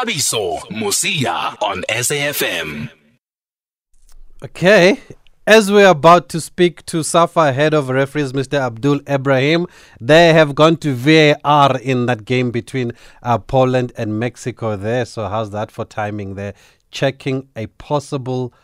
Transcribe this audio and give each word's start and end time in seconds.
Thabiso 0.00 0.58
Mosia 0.70 1.60
on 1.60 1.82
SAFM. 1.82 2.88
Okay. 4.42 4.98
As 5.46 5.70
we're 5.70 5.90
about 5.90 6.30
to 6.30 6.40
speak 6.40 6.86
to 6.86 7.02
SAFA 7.02 7.52
head 7.52 7.74
of 7.74 7.90
referees, 7.90 8.32
Mr. 8.32 8.58
Abdul 8.58 9.00
Ebrahim, 9.00 9.66
they 10.00 10.32
have 10.32 10.54
gone 10.54 10.78
to 10.78 10.94
VAR 10.94 11.78
in 11.80 12.06
that 12.06 12.24
game 12.24 12.50
between 12.50 12.92
uh, 13.22 13.36
Poland 13.36 13.92
and 13.98 14.18
Mexico 14.18 14.74
there. 14.74 15.04
So, 15.04 15.28
how's 15.28 15.50
that 15.50 15.70
for 15.70 15.84
timing 15.84 16.34
there? 16.34 16.54
Checking 16.90 17.48
a 17.54 17.66
possible 17.66 18.54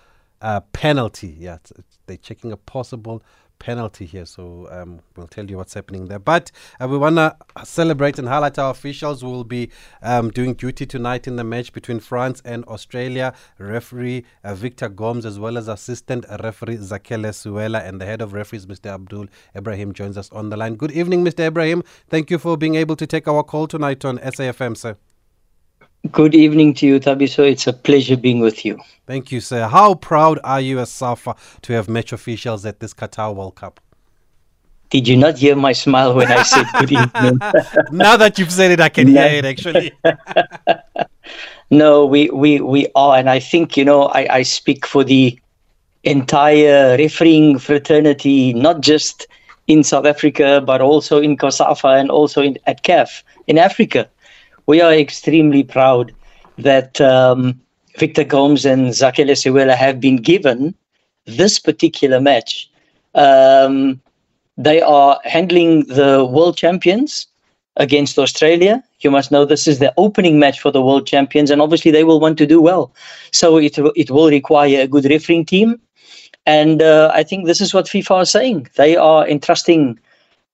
uh, 0.40 0.60
penalty. 0.72 1.36
Yeah, 1.38 1.58
they're 2.06 2.16
checking 2.16 2.50
a 2.50 2.56
possible 2.56 3.22
penalty 3.58 4.06
here. 4.06 4.26
So 4.26 4.68
um, 4.70 5.00
we'll 5.16 5.26
tell 5.26 5.48
you 5.48 5.56
what's 5.56 5.74
happening 5.74 6.06
there. 6.06 6.18
But 6.18 6.50
uh, 6.80 6.88
we 6.88 6.98
want 6.98 7.16
to 7.16 7.36
celebrate 7.64 8.18
and 8.18 8.28
highlight 8.28 8.58
our 8.58 8.70
officials 8.70 9.22
who 9.22 9.28
will 9.28 9.44
be 9.44 9.70
um, 10.02 10.30
doing 10.30 10.54
duty 10.54 10.86
tonight 10.86 11.26
in 11.26 11.36
the 11.36 11.44
match 11.44 11.72
between 11.72 12.00
France 12.00 12.42
and 12.44 12.64
Australia. 12.64 13.34
Referee 13.58 14.24
uh, 14.44 14.54
Victor 14.54 14.88
Gomes, 14.88 15.26
as 15.26 15.38
well 15.38 15.56
as 15.58 15.68
assistant 15.68 16.24
referee 16.42 16.76
Zakhele 16.76 17.30
Siwela, 17.30 17.86
and 17.86 18.00
the 18.00 18.06
head 18.06 18.22
of 18.22 18.32
referees, 18.32 18.66
Mr. 18.66 18.86
Abdul 18.94 19.26
Ebrahim, 19.54 19.92
joins 19.92 20.16
us 20.16 20.30
on 20.32 20.50
the 20.50 20.56
line. 20.56 20.76
Good 20.76 20.92
evening, 20.92 21.24
Mr. 21.24 21.50
Ebrahim. 21.50 21.82
Thank 22.08 22.30
you 22.30 22.38
for 22.38 22.56
being 22.56 22.74
able 22.74 22.96
to 22.96 23.06
take 23.06 23.28
our 23.28 23.42
call 23.42 23.66
tonight 23.66 24.04
on 24.04 24.18
SAFM, 24.18 24.76
sir. 24.76 24.96
Good 26.12 26.34
evening 26.34 26.74
to 26.74 26.86
you, 26.86 27.00
Thabiso. 27.00 27.50
It's 27.50 27.66
a 27.66 27.72
pleasure 27.72 28.16
being 28.16 28.40
with 28.40 28.64
you. 28.64 28.78
Thank 29.06 29.32
you, 29.32 29.40
sir. 29.40 29.66
How 29.66 29.94
proud 29.94 30.38
are 30.44 30.60
you 30.60 30.78
as 30.78 30.90
SAFA 30.90 31.34
to 31.62 31.72
have 31.72 31.88
match 31.88 32.12
officials 32.12 32.66
at 32.66 32.80
this 32.80 32.92
Qatar 32.92 33.34
World 33.34 33.54
Cup? 33.54 33.80
Did 34.90 35.08
you 35.08 35.16
not 35.16 35.38
hear 35.38 35.56
my 35.56 35.72
smile 35.72 36.14
when 36.14 36.30
I 36.30 36.42
said 36.42 36.66
good 36.78 36.92
evening? 37.02 37.38
now 37.92 38.16
that 38.16 38.38
you've 38.38 38.52
said 38.52 38.72
it, 38.72 38.80
I 38.80 38.88
can 38.90 39.08
hear 39.08 39.24
it 39.24 39.44
actually. 39.44 39.92
no, 41.70 42.04
we, 42.04 42.28
we, 42.30 42.60
we 42.60 42.88
are. 42.94 43.16
And 43.16 43.30
I 43.30 43.40
think, 43.40 43.76
you 43.76 43.84
know, 43.84 44.02
I, 44.04 44.36
I 44.36 44.42
speak 44.42 44.86
for 44.86 45.02
the 45.02 45.38
entire 46.04 46.96
refereeing 46.98 47.58
fraternity, 47.58 48.52
not 48.52 48.80
just 48.80 49.26
in 49.66 49.82
South 49.82 50.04
Africa, 50.04 50.62
but 50.64 50.80
also 50.80 51.20
in 51.20 51.36
COSAFA 51.36 52.00
and 52.00 52.10
also 52.10 52.42
in, 52.42 52.58
at 52.66 52.84
CAF 52.84 53.22
in 53.46 53.58
Africa 53.58 54.08
we 54.66 54.80
are 54.80 54.92
extremely 54.92 55.62
proud 55.62 56.12
that 56.58 57.00
um, 57.00 57.60
Victor 57.96 58.24
Gomes 58.24 58.64
and 58.64 58.88
Zakhele 58.90 59.32
Siwela 59.32 59.74
have 59.74 60.00
been 60.00 60.16
given 60.16 60.74
this 61.24 61.58
particular 61.58 62.20
match. 62.20 62.70
Um, 63.14 64.00
they 64.56 64.80
are 64.80 65.20
handling 65.24 65.84
the 65.86 66.24
world 66.24 66.56
champions 66.56 67.26
against 67.76 68.18
Australia. 68.18 68.82
You 69.00 69.10
must 69.10 69.30
know 69.30 69.44
this 69.44 69.66
is 69.66 69.78
the 69.78 69.92
opening 69.96 70.38
match 70.38 70.60
for 70.60 70.70
the 70.70 70.82
world 70.82 71.06
champions, 71.06 71.50
and 71.50 71.60
obviously 71.60 71.90
they 71.90 72.04
will 72.04 72.20
want 72.20 72.38
to 72.38 72.46
do 72.46 72.60
well. 72.60 72.92
So 73.32 73.58
it 73.58 73.78
it 73.94 74.10
will 74.10 74.30
require 74.30 74.82
a 74.82 74.88
good 74.88 75.04
refereeing 75.04 75.44
team, 75.44 75.80
and 76.46 76.82
uh, 76.82 77.10
I 77.14 77.22
think 77.22 77.46
this 77.46 77.60
is 77.60 77.74
what 77.74 77.86
FIFA 77.86 78.10
are 78.10 78.24
saying. 78.24 78.68
They 78.76 78.96
are 78.96 79.28
entrusting 79.28 79.98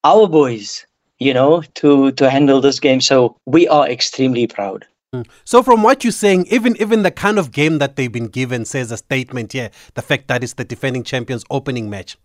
our 0.04 0.26
boys 0.26 0.84
you 1.22 1.34
know, 1.34 1.62
to 1.74 2.12
to 2.12 2.28
handle 2.28 2.60
this 2.60 2.80
game. 2.80 3.00
So 3.00 3.36
we 3.46 3.68
are 3.68 3.88
extremely 3.88 4.46
proud. 4.46 4.86
Hmm. 5.12 5.22
So 5.44 5.62
from 5.62 5.82
what 5.82 6.04
you're 6.04 6.12
saying, 6.12 6.46
even 6.50 6.76
even 6.80 7.02
the 7.02 7.10
kind 7.10 7.38
of 7.38 7.52
game 7.52 7.78
that 7.78 7.96
they've 7.96 8.12
been 8.12 8.28
given 8.28 8.64
says 8.64 8.90
a 8.90 8.96
statement 8.96 9.52
here, 9.52 9.70
the 9.94 10.02
fact 10.02 10.28
that 10.28 10.42
it's 10.42 10.54
the 10.54 10.64
defending 10.64 11.04
champions 11.04 11.44
opening 11.50 11.88
match. 11.88 12.16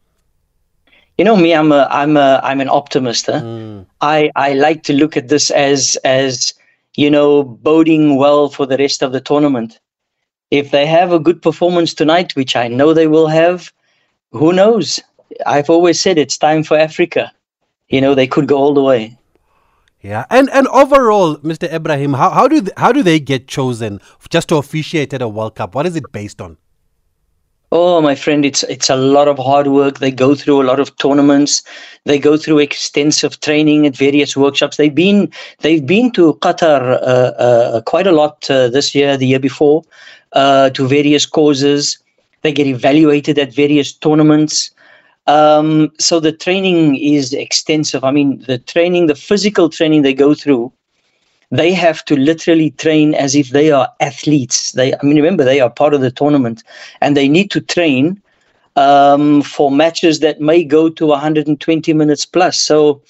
You 1.17 1.25
know 1.25 1.35
me, 1.35 1.53
I'm 1.53 1.71
a 1.71 1.87
I'm 1.89 2.17
a 2.17 2.39
I'm 2.43 2.61
an 2.61 2.69
optimist. 2.69 3.25
Huh? 3.27 3.41
Mm. 3.41 3.85
I 4.01 4.31
I 4.35 4.53
like 4.53 4.83
to 4.83 4.93
look 4.93 5.17
at 5.17 5.27
this 5.27 5.51
as 5.51 5.97
as 6.03 6.53
you 6.95 7.09
know 7.09 7.43
boding 7.43 8.17
well 8.17 8.49
for 8.49 8.65
the 8.65 8.77
rest 8.77 9.03
of 9.03 9.11
the 9.11 9.21
tournament. 9.21 9.79
If 10.49 10.71
they 10.71 10.85
have 10.85 11.11
a 11.11 11.19
good 11.19 11.41
performance 11.41 11.93
tonight, 11.93 12.35
which 12.35 12.55
I 12.55 12.69
know 12.69 12.93
they 12.93 13.07
will 13.07 13.27
have, 13.27 13.71
who 14.31 14.53
knows? 14.53 15.01
I've 15.45 15.69
always 15.69 15.99
said 15.99 16.17
it's 16.17 16.37
time 16.37 16.63
for 16.63 16.77
Africa 16.77 17.33
you 17.89 18.01
know, 18.01 18.15
they 18.15 18.27
could 18.27 18.47
go 18.47 18.57
all 18.57 18.73
the 18.73 18.83
way. 18.83 19.17
Yeah, 20.01 20.25
and 20.29 20.49
and 20.51 20.67
overall, 20.67 21.37
Mr. 21.37 21.67
Ebrahim, 21.69 22.15
how, 22.15 22.29
how 22.29 22.47
do 22.47 22.61
they, 22.61 22.71
how 22.77 22.91
do 22.91 23.01
they 23.01 23.19
get 23.19 23.47
chosen 23.47 23.99
just 24.29 24.47
to 24.49 24.55
officiate 24.57 25.13
at 25.13 25.21
a 25.21 25.27
World 25.27 25.55
Cup? 25.55 25.73
What 25.73 25.85
is 25.85 25.95
it 25.95 26.11
based 26.11 26.39
on? 26.39 26.57
Oh, 27.71 27.99
my 27.99 28.15
friend, 28.15 28.45
it's 28.45 28.63
it's 28.63 28.89
a 28.89 28.95
lot 28.95 29.27
of 29.27 29.37
hard 29.37 29.67
work. 29.67 29.99
They 29.99 30.11
go 30.11 30.35
through 30.35 30.61
a 30.61 30.67
lot 30.69 30.79
of 30.79 30.95
tournaments. 30.97 31.63
They 32.05 32.17
go 32.17 32.37
through 32.37 32.59
extensive 32.59 33.39
training 33.41 33.85
at 33.85 33.97
various 33.97 34.37
workshops. 34.37 34.77
They've 34.77 34.95
been 34.95 35.29
they've 35.59 35.85
been 35.85 36.11
to 36.11 36.35
Qatar 36.35 36.93
uh, 36.93 37.33
uh, 37.47 37.81
quite 37.81 38.07
a 38.07 38.13
lot 38.13 38.49
uh, 38.49 38.69
this 38.69 38.95
year, 38.95 39.17
the 39.17 39.27
year 39.27 39.39
before, 39.39 39.83
uh, 40.31 40.69
to 40.69 40.87
various 40.87 41.25
causes. 41.25 41.97
They 42.43 42.53
get 42.53 42.67
evaluated 42.67 43.37
at 43.37 43.53
various 43.53 43.91
tournaments. 43.91 44.71
Um, 45.27 45.91
so 45.99 46.19
the 46.19 46.31
training 46.31 46.95
is 46.95 47.33
extensive. 47.33 48.03
I 48.03 48.11
mean, 48.11 48.39
the 48.47 48.57
training, 48.57 49.07
the 49.07 49.15
physical 49.15 49.69
training 49.69 50.01
they 50.01 50.13
go 50.13 50.33
through, 50.33 50.71
they 51.51 51.73
have 51.73 52.03
to 52.05 52.15
literally 52.15 52.71
train 52.71 53.13
as 53.13 53.35
if 53.35 53.49
they 53.49 53.71
are 53.71 53.89
athletes. 53.99 54.71
They, 54.71 54.93
I 54.93 54.97
mean, 55.03 55.17
remember 55.17 55.43
they 55.43 55.59
are 55.59 55.69
part 55.69 55.93
of 55.93 56.01
the 56.01 56.11
tournament, 56.11 56.63
and 57.01 57.15
they 57.15 57.27
need 57.27 57.51
to 57.51 57.61
train 57.61 58.21
um, 58.75 59.41
for 59.41 59.71
matches 59.71 60.19
that 60.19 60.39
may 60.39 60.63
go 60.63 60.89
to 60.89 61.07
120 61.07 61.93
minutes 61.93 62.25
plus. 62.25 62.59
So 62.59 63.01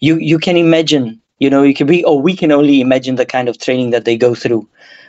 you 0.00 0.16
you 0.16 0.38
can 0.38 0.56
imagine, 0.56 1.20
you 1.38 1.50
know, 1.50 1.62
you 1.62 1.74
can 1.74 1.86
be, 1.86 2.04
or 2.04 2.20
we 2.20 2.34
can 2.36 2.52
only 2.52 2.80
imagine 2.80 3.16
the 3.16 3.26
kind 3.26 3.48
of 3.48 3.58
training 3.58 3.90
that 3.90 4.04
they 4.04 4.16
go 4.16 4.34
through. 4.34 4.66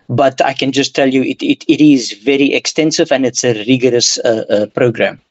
But 0.09 0.41
I 0.41 0.53
can 0.53 0.73
just 0.73 0.95
tell 0.95 1.07
you, 1.07 1.23
it 1.23 1.41
it, 1.41 1.63
it 1.67 1.81
is 1.81 2.11
very 2.13 2.53
extensive 2.53 3.11
and 3.11 3.25
it's 3.25 3.43
a 3.43 3.53
rigorous 3.65 4.17
uh, 4.19 4.45
uh, 4.49 4.65
program. 4.67 5.21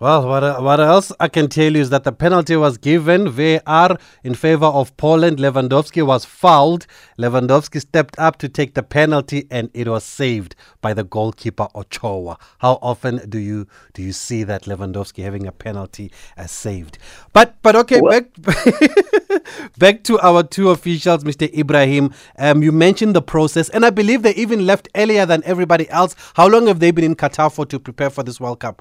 Well, 0.00 0.26
what, 0.26 0.62
what 0.62 0.80
else 0.80 1.12
I 1.20 1.28
can 1.28 1.48
tell 1.48 1.74
you 1.74 1.82
is 1.82 1.90
that 1.90 2.04
the 2.04 2.12
penalty 2.12 2.56
was 2.56 2.78
given 2.78 3.28
VAR 3.28 3.98
in 4.24 4.34
favor 4.34 4.64
of 4.64 4.96
Poland. 4.96 5.36
Lewandowski 5.36 6.02
was 6.06 6.24
fouled. 6.24 6.86
Lewandowski 7.18 7.82
stepped 7.82 8.18
up 8.18 8.38
to 8.38 8.48
take 8.48 8.72
the 8.72 8.82
penalty, 8.82 9.46
and 9.50 9.68
it 9.74 9.88
was 9.88 10.02
saved 10.02 10.54
by 10.80 10.94
the 10.94 11.04
goalkeeper 11.04 11.68
Ochoa. 11.74 12.38
How 12.60 12.78
often 12.80 13.28
do 13.28 13.38
you 13.38 13.66
do 13.92 14.00
you 14.02 14.12
see 14.12 14.42
that 14.42 14.62
Lewandowski 14.62 15.22
having 15.22 15.46
a 15.46 15.52
penalty 15.52 16.10
as 16.34 16.50
saved? 16.50 16.96
But 17.34 17.56
but 17.60 17.76
okay, 17.76 18.00
what? 18.00 18.32
back 18.40 19.44
back 19.78 20.02
to 20.04 20.18
our 20.20 20.42
two 20.42 20.70
officials, 20.70 21.24
Mr. 21.24 21.46
Ebrahim. 21.52 22.14
Um, 22.38 22.62
you 22.62 22.72
mentioned 22.72 23.14
the 23.14 23.20
process, 23.20 23.68
and 23.68 23.84
I 23.84 23.90
believe 23.90 24.22
they 24.22 24.34
even 24.34 24.64
left 24.64 24.88
earlier 24.94 25.26
than 25.26 25.42
everybody 25.44 25.90
else. 25.90 26.16
How 26.36 26.48
long 26.48 26.68
have 26.68 26.80
they 26.80 26.90
been 26.90 27.04
in 27.04 27.16
Qatar 27.16 27.52
for 27.52 27.66
to 27.66 27.78
prepare 27.78 28.08
for 28.08 28.22
this 28.22 28.40
World 28.40 28.60
Cup? 28.60 28.80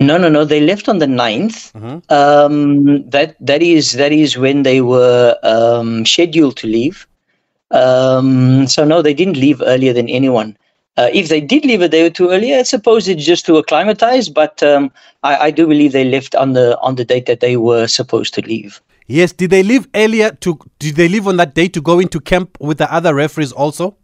No, 0.00 0.16
no, 0.16 0.30
no. 0.30 0.44
They 0.44 0.60
left 0.60 0.88
on 0.88 0.98
the 0.98 1.06
9th. 1.06 1.72
Mm-hmm. 1.72 2.12
Um, 2.12 3.08
that 3.10 3.36
that 3.40 3.62
is 3.62 3.92
that 3.92 4.12
is 4.12 4.38
when 4.38 4.62
they 4.62 4.80
were 4.80 5.36
um, 5.42 6.06
scheduled 6.06 6.56
to 6.58 6.66
leave. 6.66 7.06
Um, 7.70 8.66
so 8.66 8.84
no, 8.84 9.02
they 9.02 9.14
didn't 9.14 9.36
leave 9.36 9.62
earlier 9.62 9.92
than 9.92 10.08
anyone. 10.08 10.56
Uh, 10.96 11.08
if 11.12 11.28
they 11.28 11.40
did 11.40 11.64
leave 11.64 11.82
a 11.82 11.88
day 11.88 12.06
or 12.06 12.10
two 12.10 12.30
earlier, 12.30 12.58
I 12.58 12.62
suppose 12.62 13.08
it's 13.08 13.24
just 13.24 13.46
to 13.46 13.58
acclimatize. 13.58 14.28
But 14.28 14.62
um, 14.62 14.90
I, 15.22 15.36
I, 15.36 15.50
do 15.50 15.66
believe 15.66 15.92
they 15.92 16.04
left 16.04 16.34
on 16.34 16.54
the 16.54 16.78
on 16.80 16.96
the 16.96 17.04
date 17.04 17.26
that 17.26 17.40
they 17.40 17.56
were 17.56 17.86
supposed 17.86 18.34
to 18.34 18.42
leave. 18.42 18.82
Yes. 19.06 19.32
Did 19.32 19.50
they 19.50 19.62
leave 19.62 19.86
earlier? 19.94 20.30
To 20.40 20.58
did 20.78 20.96
they 20.96 21.08
leave 21.08 21.28
on 21.28 21.36
that 21.36 21.54
day 21.54 21.68
to 21.68 21.80
go 21.80 22.00
into 22.00 22.20
camp 22.20 22.56
with 22.58 22.78
the 22.78 22.92
other 22.92 23.14
referees 23.14 23.52
also? 23.52 23.96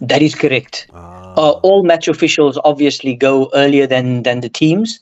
That 0.00 0.22
is 0.22 0.34
correct. 0.34 0.86
Ah. 0.94 1.34
Uh, 1.36 1.50
all 1.62 1.82
match 1.82 2.08
officials 2.08 2.58
obviously 2.64 3.14
go 3.14 3.50
earlier 3.54 3.86
than 3.86 4.22
than 4.22 4.40
the 4.40 4.48
teams 4.48 5.00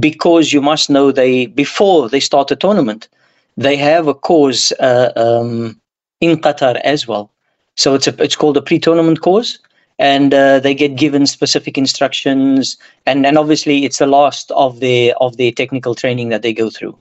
because 0.00 0.52
you 0.52 0.60
must 0.60 0.90
know 0.90 1.12
they 1.12 1.46
before 1.46 2.08
they 2.08 2.20
start 2.20 2.48
the 2.48 2.56
tournament, 2.56 3.08
they 3.56 3.76
have 3.76 4.06
a 4.08 4.14
course 4.14 4.72
uh, 4.80 5.12
um, 5.16 5.80
in 6.20 6.38
Qatar 6.38 6.80
as 6.84 7.06
well. 7.06 7.30
So 7.76 7.94
it's 7.94 8.06
a 8.06 8.22
it's 8.22 8.36
called 8.36 8.56
a 8.56 8.62
pre-tournament 8.62 9.20
course, 9.20 9.58
and 9.98 10.34
uh, 10.34 10.60
they 10.60 10.74
get 10.74 10.96
given 10.96 11.26
specific 11.26 11.78
instructions, 11.78 12.76
and 13.06 13.26
and 13.26 13.38
obviously 13.38 13.84
it's 13.84 13.98
the 13.98 14.06
last 14.06 14.50
of 14.52 14.80
the 14.80 15.14
of 15.20 15.36
the 15.36 15.52
technical 15.52 15.94
training 15.94 16.28
that 16.28 16.42
they 16.42 16.52
go 16.52 16.70
through. 16.70 16.96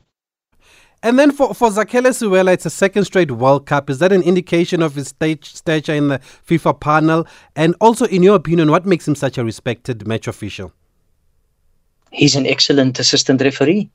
And 1.03 1.19
then 1.19 1.33
for, 1.33 1.53
for 1.53 1.69
Zakhele 1.69 2.53
it's 2.53 2.65
a 2.65 2.69
second 2.69 3.03
straight 3.05 3.29
World 3.29 3.65
Cup. 3.65 3.89
Is 3.89 3.99
that 3.99 4.13
an 4.13 4.23
indication 4.23 4.81
of 4.81 4.95
his 4.95 5.09
stature 5.09 5.93
in 5.93 6.07
the 6.07 6.19
FIFA 6.47 6.79
panel? 6.79 7.27
And 7.57 7.75
also, 7.81 8.05
in 8.05 8.23
your 8.23 8.35
opinion, 8.35 8.71
what 8.71 8.85
makes 8.85 9.05
him 9.07 9.13
such 9.13 9.37
a 9.37 9.43
respected 9.43 10.07
match 10.07 10.27
official? 10.27 10.71
He's 12.11 12.35
an 12.35 12.47
excellent 12.47 12.99
assistant 12.99 13.41
referee. 13.41 13.89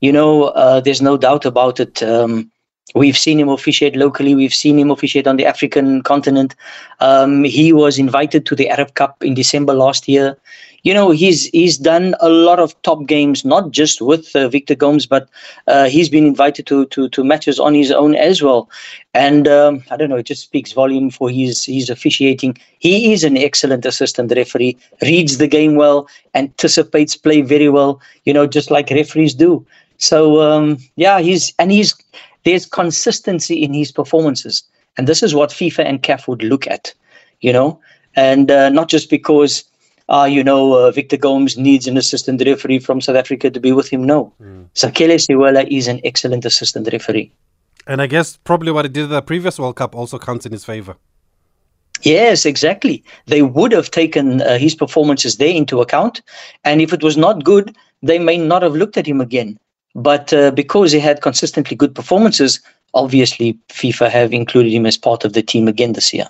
You 0.00 0.12
know, 0.12 0.44
uh, 0.44 0.80
there's 0.80 1.02
no 1.02 1.16
doubt 1.16 1.44
about 1.44 1.80
it. 1.80 2.02
Um, 2.02 2.50
We've 2.94 3.18
seen 3.18 3.40
him 3.40 3.48
officiate 3.48 3.96
locally. 3.96 4.34
We've 4.34 4.54
seen 4.54 4.78
him 4.78 4.92
officiate 4.92 5.26
on 5.26 5.36
the 5.36 5.44
African 5.44 6.02
continent. 6.02 6.54
Um, 7.00 7.42
he 7.42 7.72
was 7.72 7.98
invited 7.98 8.46
to 8.46 8.54
the 8.54 8.68
Arab 8.70 8.94
Cup 8.94 9.22
in 9.24 9.34
December 9.34 9.74
last 9.74 10.06
year. 10.06 10.38
You 10.86 10.94
know, 10.94 11.10
he's 11.10 11.46
he's 11.46 11.76
done 11.78 12.14
a 12.20 12.28
lot 12.28 12.60
of 12.60 12.80
top 12.82 13.06
games, 13.06 13.44
not 13.44 13.72
just 13.72 14.00
with 14.00 14.34
uh, 14.36 14.48
Victor 14.48 14.76
Gomes, 14.76 15.04
but 15.04 15.28
uh, 15.66 15.86
he's 15.94 16.08
been 16.08 16.26
invited 16.26 16.66
to, 16.68 16.86
to 16.86 17.08
to 17.08 17.24
matches 17.24 17.58
on 17.58 17.74
his 17.74 17.90
own 17.90 18.14
as 18.14 18.40
well. 18.40 18.70
And 19.12 19.48
um, 19.48 19.82
I 19.90 19.96
don't 19.96 20.10
know, 20.10 20.22
it 20.22 20.26
just 20.26 20.44
speaks 20.44 20.72
volume 20.72 21.10
for 21.10 21.28
his 21.28 21.64
his 21.64 21.90
officiating. 21.90 22.56
He 22.78 23.12
is 23.12 23.24
an 23.24 23.36
excellent 23.36 23.84
assistant 23.84 24.32
referee, 24.36 24.76
reads 25.02 25.38
the 25.38 25.48
game 25.48 25.74
well, 25.74 26.08
anticipates 26.34 27.16
play 27.16 27.40
very 27.42 27.68
well. 27.68 28.00
You 28.24 28.32
know, 28.32 28.46
just 28.46 28.70
like 28.70 28.90
referees 28.90 29.34
do. 29.34 29.66
So 29.98 30.40
um, 30.40 30.78
yeah, 30.94 31.18
he's 31.20 31.52
and 31.58 31.72
he's 31.72 31.94
there's 32.44 32.64
consistency 32.64 33.60
in 33.62 33.74
his 33.74 33.90
performances. 33.90 34.62
And 34.96 35.08
this 35.08 35.22
is 35.22 35.34
what 35.34 35.50
FIFA 35.50 35.84
and 35.84 36.02
CAF 36.02 36.28
would 36.28 36.44
look 36.44 36.66
at, 36.68 36.94
you 37.40 37.52
know, 37.52 37.80
and 38.14 38.50
uh, 38.50 38.70
not 38.70 38.88
just 38.88 39.10
because, 39.10 39.64
uh, 40.08 40.28
you 40.30 40.44
know, 40.44 40.74
uh, 40.74 40.90
Victor 40.90 41.16
Gomes 41.16 41.56
needs 41.56 41.86
an 41.86 41.96
assistant 41.96 42.42
referee 42.44 42.78
from 42.78 43.00
South 43.00 43.16
Africa 43.16 43.50
to 43.50 43.60
be 43.60 43.72
with 43.72 43.88
him. 43.88 44.04
No. 44.04 44.32
Mm. 44.40 44.68
Zakhele 44.74 45.16
Siwela 45.16 45.66
is 45.68 45.88
an 45.88 46.00
excellent 46.04 46.44
assistant 46.44 46.88
referee. 46.92 47.32
And 47.86 48.02
I 48.02 48.06
guess 48.06 48.36
probably 48.36 48.72
what 48.72 48.84
he 48.84 48.88
did 48.88 49.04
at 49.04 49.10
the 49.10 49.22
previous 49.22 49.58
World 49.58 49.76
Cup 49.76 49.94
also 49.94 50.18
counts 50.18 50.46
in 50.46 50.52
his 50.52 50.64
favor. 50.64 50.96
Yes, 52.02 52.44
exactly. 52.44 53.02
They 53.26 53.42
would 53.42 53.72
have 53.72 53.90
taken 53.90 54.42
uh, 54.42 54.58
his 54.58 54.74
performances 54.74 55.38
there 55.38 55.54
into 55.54 55.80
account. 55.80 56.22
And 56.64 56.80
if 56.80 56.92
it 56.92 57.02
was 57.02 57.16
not 57.16 57.44
good, 57.44 57.76
they 58.02 58.18
may 58.18 58.36
not 58.36 58.62
have 58.62 58.74
looked 58.74 58.96
at 58.96 59.06
him 59.06 59.20
again. 59.20 59.58
But 59.94 60.32
uh, 60.32 60.50
because 60.50 60.92
he 60.92 61.00
had 61.00 61.22
consistently 61.22 61.76
good 61.76 61.94
performances, 61.94 62.60
obviously 62.92 63.58
FIFA 63.70 64.10
have 64.10 64.32
included 64.32 64.72
him 64.72 64.84
as 64.84 64.98
part 64.98 65.24
of 65.24 65.32
the 65.32 65.42
team 65.42 65.68
again 65.68 65.94
this 65.94 66.12
year. 66.12 66.28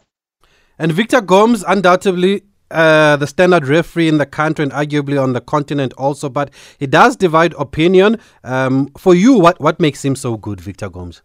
And 0.79 0.93
Victor 0.93 1.21
Gomes, 1.21 1.65
undoubtedly 1.67 2.43
uh, 2.71 3.17
the 3.17 3.27
standard 3.27 3.67
referee 3.67 4.09
in 4.09 4.19
the 4.19 4.27
country 4.27 4.63
and 4.63 4.73
arguably 4.73 5.23
on 5.23 5.33
the 5.33 5.41
continent 5.41 5.93
also, 5.95 6.29
but 6.29 6.51
he 6.79 6.87
does 6.87 7.17
divide 7.17 7.55
opinion. 7.55 8.19
Um, 8.45 8.89
for 8.99 9.15
you, 9.15 9.39
what, 9.39 9.61
what 9.61 9.81
makes 9.81 10.05
him 10.05 10.17
so 10.17 10.37
good, 10.37 10.61
Victor 10.61 10.89
Gomes? 10.89 11.23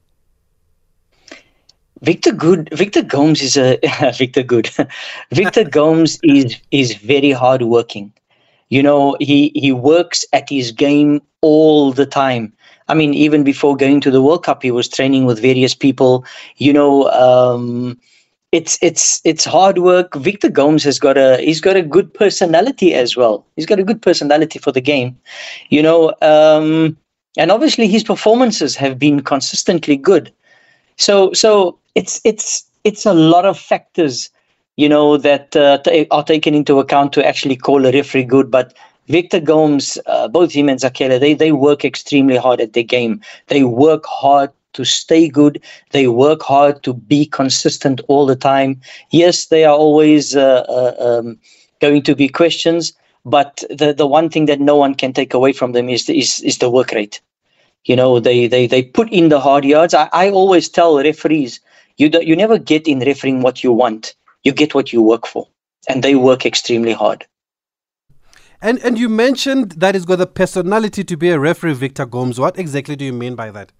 Victor 2.01 2.31
Good, 2.31 2.69
Victor 2.73 3.03
Gomes 3.03 3.41
is 3.41 3.57
a 3.57 3.79
Victor 4.17 4.43
Good. 4.43 4.69
Victor 5.31 5.63
Gomes 5.63 6.19
is 6.23 6.57
is 6.71 6.95
very 6.95 7.31
hardworking. 7.31 8.11
You 8.69 8.81
know, 8.81 9.15
he 9.19 9.51
he 9.53 9.71
works 9.71 10.25
at 10.33 10.49
his 10.49 10.71
game 10.71 11.21
all 11.41 11.91
the 11.91 12.05
time. 12.07 12.53
I 12.87 12.95
mean, 12.95 13.13
even 13.13 13.43
before 13.43 13.77
going 13.77 14.01
to 14.01 14.11
the 14.11 14.21
World 14.21 14.43
Cup, 14.43 14.63
he 14.63 14.71
was 14.71 14.89
training 14.89 15.25
with 15.25 15.41
various 15.41 15.75
people. 15.75 16.25
You 16.57 16.73
know, 16.73 17.09
um, 17.11 17.99
it's 18.51 18.77
it's 18.81 19.21
it's 19.23 19.45
hard 19.45 19.77
work. 19.77 20.13
Victor 20.15 20.49
Gomes 20.49 20.83
has 20.83 20.99
got 20.99 21.17
a 21.17 21.37
he's 21.37 21.61
got 21.61 21.77
a 21.77 21.81
good 21.81 22.13
personality 22.13 22.93
as 22.93 23.15
well. 23.15 23.45
He's 23.55 23.65
got 23.65 23.79
a 23.79 23.83
good 23.83 24.01
personality 24.01 24.59
for 24.59 24.71
the 24.71 24.81
game. 24.81 25.17
You 25.69 25.81
know, 25.81 26.13
um, 26.21 26.97
and 27.37 27.51
obviously 27.51 27.87
his 27.87 28.03
performances 28.03 28.75
have 28.75 28.99
been 28.99 29.21
consistently 29.21 29.95
good. 29.95 30.33
So 30.97 31.31
so 31.33 31.79
it's 31.95 32.19
it's 32.25 32.65
it's 32.83 33.05
a 33.05 33.13
lot 33.13 33.45
of 33.45 33.57
factors, 33.57 34.29
you 34.75 34.89
know, 34.89 35.17
that 35.17 35.55
uh, 35.55 35.77
t- 35.79 36.07
are 36.11 36.23
taken 36.23 36.53
into 36.53 36.79
account 36.79 37.13
to 37.13 37.25
actually 37.25 37.55
call 37.55 37.85
a 37.85 37.91
referee 37.91 38.25
good. 38.25 38.51
But 38.51 38.73
Victor 39.07 39.39
Gomes, 39.39 39.97
uh, 40.07 40.27
both 40.27 40.51
him 40.51 40.69
and 40.69 40.79
Zakela, 40.79 41.19
they, 41.19 41.33
they 41.33 41.51
work 41.51 41.85
extremely 41.85 42.37
hard 42.37 42.61
at 42.61 42.73
their 42.73 42.83
game. 42.83 43.21
They 43.47 43.63
work 43.63 44.05
hard 44.05 44.51
to 44.73 44.85
stay 44.85 45.27
good. 45.27 45.61
They 45.91 46.07
work 46.07 46.41
hard 46.41 46.83
to 46.83 46.93
be 46.93 47.25
consistent 47.25 48.01
all 48.07 48.25
the 48.25 48.35
time. 48.35 48.81
Yes, 49.11 49.47
they 49.47 49.65
are 49.65 49.75
always 49.75 50.35
uh, 50.35 50.65
uh, 50.67 50.95
um, 50.99 51.39
going 51.79 52.03
to 52.03 52.15
be 52.15 52.29
questions, 52.29 52.93
but 53.25 53.63
the, 53.69 53.93
the 53.93 54.07
one 54.07 54.29
thing 54.29 54.45
that 54.45 54.59
no 54.59 54.75
one 54.75 54.95
can 54.95 55.13
take 55.13 55.33
away 55.33 55.53
from 55.53 55.73
them 55.73 55.89
is, 55.89 56.09
is, 56.09 56.41
is 56.41 56.57
the 56.57 56.69
work 56.69 56.91
rate. 56.91 57.21
You 57.85 57.95
know, 57.95 58.19
they, 58.19 58.47
they, 58.47 58.67
they 58.67 58.83
put 58.83 59.11
in 59.11 59.29
the 59.29 59.39
hard 59.39 59.65
yards. 59.65 59.93
I, 59.93 60.09
I 60.13 60.29
always 60.29 60.69
tell 60.69 60.97
referees, 60.97 61.59
you, 61.97 62.09
do, 62.09 62.23
you 62.23 62.35
never 62.35 62.57
get 62.57 62.87
in 62.87 62.99
refereeing 62.99 63.41
what 63.41 63.63
you 63.63 63.71
want. 63.71 64.13
You 64.43 64.51
get 64.51 64.73
what 64.75 64.93
you 64.93 65.01
work 65.01 65.25
for. 65.25 65.47
And 65.89 66.03
they 66.03 66.15
work 66.15 66.45
extremely 66.45 66.93
hard. 66.93 67.25
And 68.61 68.77
and 68.83 68.99
you 68.99 69.09
mentioned 69.09 69.71
that 69.71 69.95
he's 69.95 70.05
got 70.05 70.17
the 70.17 70.27
personality 70.27 71.03
to 71.03 71.17
be 71.17 71.29
a 71.29 71.39
referee, 71.39 71.73
Victor 71.73 72.05
Gomes. 72.05 72.39
What 72.39 72.59
exactly 72.59 72.95
do 72.95 73.03
you 73.03 73.13
mean 73.13 73.33
by 73.33 73.49
that? 73.49 73.71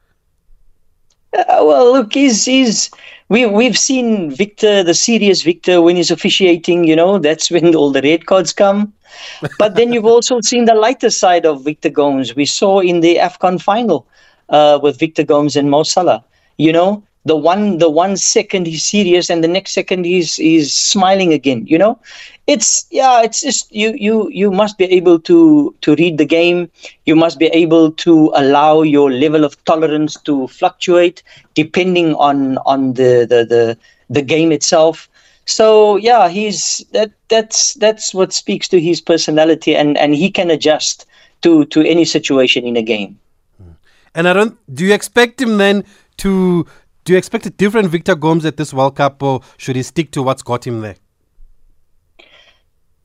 Uh, 1.38 1.44
well, 1.64 1.92
look, 1.94 2.14
he's, 2.14 2.46
he's 2.46 2.90
we 3.30 3.46
we've 3.46 3.78
seen 3.78 4.30
Victor, 4.30 4.84
the 4.84 4.94
serious 4.94 5.42
Victor, 5.42 5.82
when 5.82 5.96
he's 5.96 6.12
officiating. 6.12 6.86
You 6.86 6.96
know, 6.96 7.18
that's 7.18 7.50
when 7.50 7.74
all 7.76 7.92
the 7.92 8.02
red 8.02 8.26
cards 8.26 8.54
come. 8.54 8.94
But 9.60 9.76
then 9.76 9.92
you've 9.92 10.06
also 10.06 10.40
seen 10.42 10.66
the 10.66 10.74
lighter 10.76 11.10
side 11.10 11.46
of 11.46 11.64
Victor 11.64 11.90
Gomes. 11.90 12.36
We 12.36 12.46
saw 12.46 12.80
in 12.80 13.02
the 13.02 13.18
Afcon 13.18 13.62
final 13.62 14.08
uh, 14.50 14.80
with 14.82 15.00
Victor 15.00 15.24
Gomes 15.24 15.56
and 15.56 15.70
Mo 15.70 15.84
Salah. 15.84 16.24
You 16.58 16.72
know, 16.72 17.04
the 17.26 17.36
one 17.36 17.78
the 17.78 17.90
one 17.90 18.18
second 18.18 18.68
he's 18.68 18.84
serious 18.84 19.30
and 19.30 19.44
the 19.44 19.48
next 19.48 19.74
second 19.74 20.06
he's 20.06 20.36
he's 20.36 20.74
smiling 20.74 21.34
again 21.34 21.66
you 21.68 21.78
know 21.78 22.00
it's 22.48 22.86
yeah 22.92 23.22
it's 23.22 23.42
just 23.42 23.72
you 23.72 23.94
you 23.94 24.30
you 24.30 24.52
must 24.52 24.78
be 24.78 24.86
able 24.86 25.20
to 25.20 25.74
to 25.82 25.96
read 25.96 26.18
the 26.18 26.26
game. 26.26 26.70
You 27.06 27.16
must 27.16 27.40
be 27.40 27.48
able 27.48 27.92
to 27.92 28.32
allow 28.36 28.82
your 28.82 29.12
level 29.12 29.44
of 29.44 29.64
tolerance 29.66 30.20
to 30.22 30.48
fluctuate 30.48 31.24
depending 31.54 32.16
on 32.16 32.58
on 32.60 32.94
the 32.94 33.26
the 33.30 33.46
the, 33.46 33.78
the 34.10 34.22
game 34.22 34.52
itself. 34.52 35.10
So 35.46 35.98
yeah 35.98 36.30
he's 36.30 36.86
that 36.92 37.12
that's 37.30 37.76
that's 37.76 38.14
what 38.14 38.34
speaks 38.34 38.68
to 38.70 38.80
his 38.80 39.02
personality 39.02 39.76
and 39.76 39.98
and 39.98 40.16
he 40.16 40.32
can 40.32 40.50
adjust 40.50 41.06
to 41.42 41.66
to 41.66 41.82
any 41.82 42.06
situation 42.06 42.66
in 42.66 42.76
a 42.76 42.84
game. 42.84 43.20
Hmm. 43.58 43.72
And 44.16 44.28
i 44.28 44.34
don't 44.34 44.58
do 44.74 44.86
you 44.86 44.94
expect 44.94 45.42
him 45.42 45.58
then 45.58 45.84
to 46.18 46.66
do 47.04 47.14
you 47.14 47.18
expect 47.18 47.46
a 47.48 47.50
different 47.50 47.90
Victor 47.90 48.16
Gomes 48.16 48.46
at 48.46 48.58
this 48.58 48.74
World 48.74 48.96
Cup, 48.96 49.24
or 49.24 49.42
should 49.58 49.76
he 49.76 49.82
stick 49.82 50.12
to 50.12 50.22
what's 50.22 50.44
got 50.44 50.68
him 50.68 50.82
there? 50.82 50.96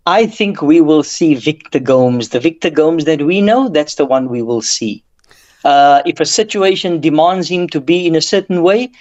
I 0.06 0.26
think 0.26 0.62
we 0.62 0.80
will 0.80 1.02
see 1.02 1.34
Victor 1.34 1.80
Gomes, 1.80 2.28
the 2.28 2.38
Victor 2.40 2.70
Gomes 2.70 3.04
that 3.04 3.22
we 3.22 3.40
know. 3.40 3.68
That's 3.68 3.96
the 3.96 4.06
one 4.06 4.28
we 4.28 4.40
will 4.40 4.62
see. 4.62 5.02
Uh, 5.64 6.00
if 6.06 6.20
a 6.20 6.24
situation 6.24 7.00
demands 7.00 7.50
him 7.50 7.68
to 7.68 7.80
be 7.80 8.06
in 8.06 8.14
a 8.14 8.20
certain 8.20 8.62
way, 8.62 8.92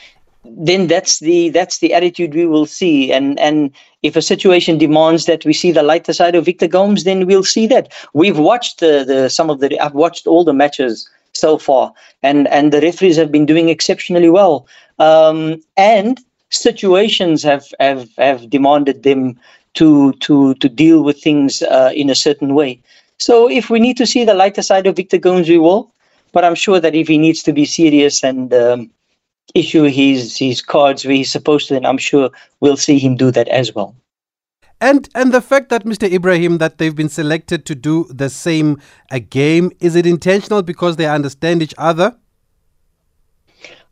then 0.43 0.87
that's 0.87 1.19
the 1.19 1.49
that's 1.49 1.77
the 1.77 1.93
attitude 1.93 2.33
we 2.33 2.47
will 2.47 2.65
see. 2.65 3.11
And 3.11 3.39
and 3.39 3.71
if 4.01 4.15
a 4.15 4.21
situation 4.21 4.79
demands 4.79 5.25
that 5.25 5.45
we 5.45 5.53
see 5.53 5.71
the 5.71 5.83
lighter 5.83 6.13
side 6.13 6.33
of 6.33 6.45
Victor 6.45 6.67
Gomes, 6.67 7.03
then 7.03 7.27
we'll 7.27 7.43
see 7.43 7.67
that. 7.67 7.93
We've 8.13 8.39
watched 8.39 8.79
the, 8.79 9.03
the 9.05 9.29
some 9.29 9.51
of 9.51 9.59
the 9.59 9.79
I've 9.79 9.93
watched 9.93 10.25
all 10.25 10.43
the 10.43 10.53
matches 10.53 11.07
so 11.33 11.59
far, 11.59 11.93
and 12.23 12.47
and 12.47 12.71
the 12.71 12.81
referees 12.81 13.17
have 13.17 13.31
been 13.31 13.45
doing 13.45 13.69
exceptionally 13.69 14.29
well. 14.29 14.67
Um, 14.97 15.61
and 15.77 16.19
situations 16.49 17.43
have, 17.43 17.67
have 17.79 18.09
have 18.17 18.49
demanded 18.49 19.03
them 19.03 19.39
to 19.75 20.13
to 20.13 20.53
to 20.55 20.69
deal 20.69 21.03
with 21.03 21.21
things 21.21 21.61
uh, 21.61 21.91
in 21.95 22.09
a 22.09 22.15
certain 22.15 22.53
way. 22.53 22.81
So 23.17 23.49
if 23.49 23.69
we 23.69 23.79
need 23.79 23.97
to 23.97 24.05
see 24.05 24.25
the 24.25 24.33
lighter 24.33 24.61
side 24.61 24.87
of 24.87 24.95
Victor 24.95 25.17
Gomes, 25.17 25.47
we 25.47 25.57
will. 25.57 25.91
But 26.33 26.43
I'm 26.43 26.55
sure 26.55 26.81
that 26.81 26.95
if 26.95 27.07
he 27.07 27.17
needs 27.17 27.43
to 27.43 27.53
be 27.53 27.63
serious 27.63 28.23
and 28.23 28.53
um, 28.53 28.91
issue 29.53 29.83
his 29.83 30.37
his 30.37 30.61
cards 30.61 31.05
where 31.05 31.15
he's 31.15 31.31
supposed 31.31 31.67
to, 31.67 31.75
then 31.75 31.85
I'm 31.85 31.97
sure 31.97 32.29
we'll 32.59 32.77
see 32.77 32.99
him 32.99 33.15
do 33.15 33.31
that 33.31 33.47
as 33.47 33.73
well. 33.73 33.95
And 34.81 35.07
and 35.15 35.33
the 35.33 35.41
fact 35.41 35.69
that 35.69 35.85
Mr. 35.85 36.11
Ebrahim 36.11 36.57
that 36.59 36.77
they've 36.77 36.95
been 36.95 37.09
selected 37.09 37.65
to 37.67 37.75
do 37.75 38.05
the 38.09 38.29
same 38.29 38.81
a 39.11 39.19
game 39.19 39.71
is 39.79 39.95
it 39.95 40.05
intentional 40.05 40.61
because 40.61 40.97
they 40.97 41.07
understand 41.07 41.61
each 41.61 41.73
other? 41.77 42.17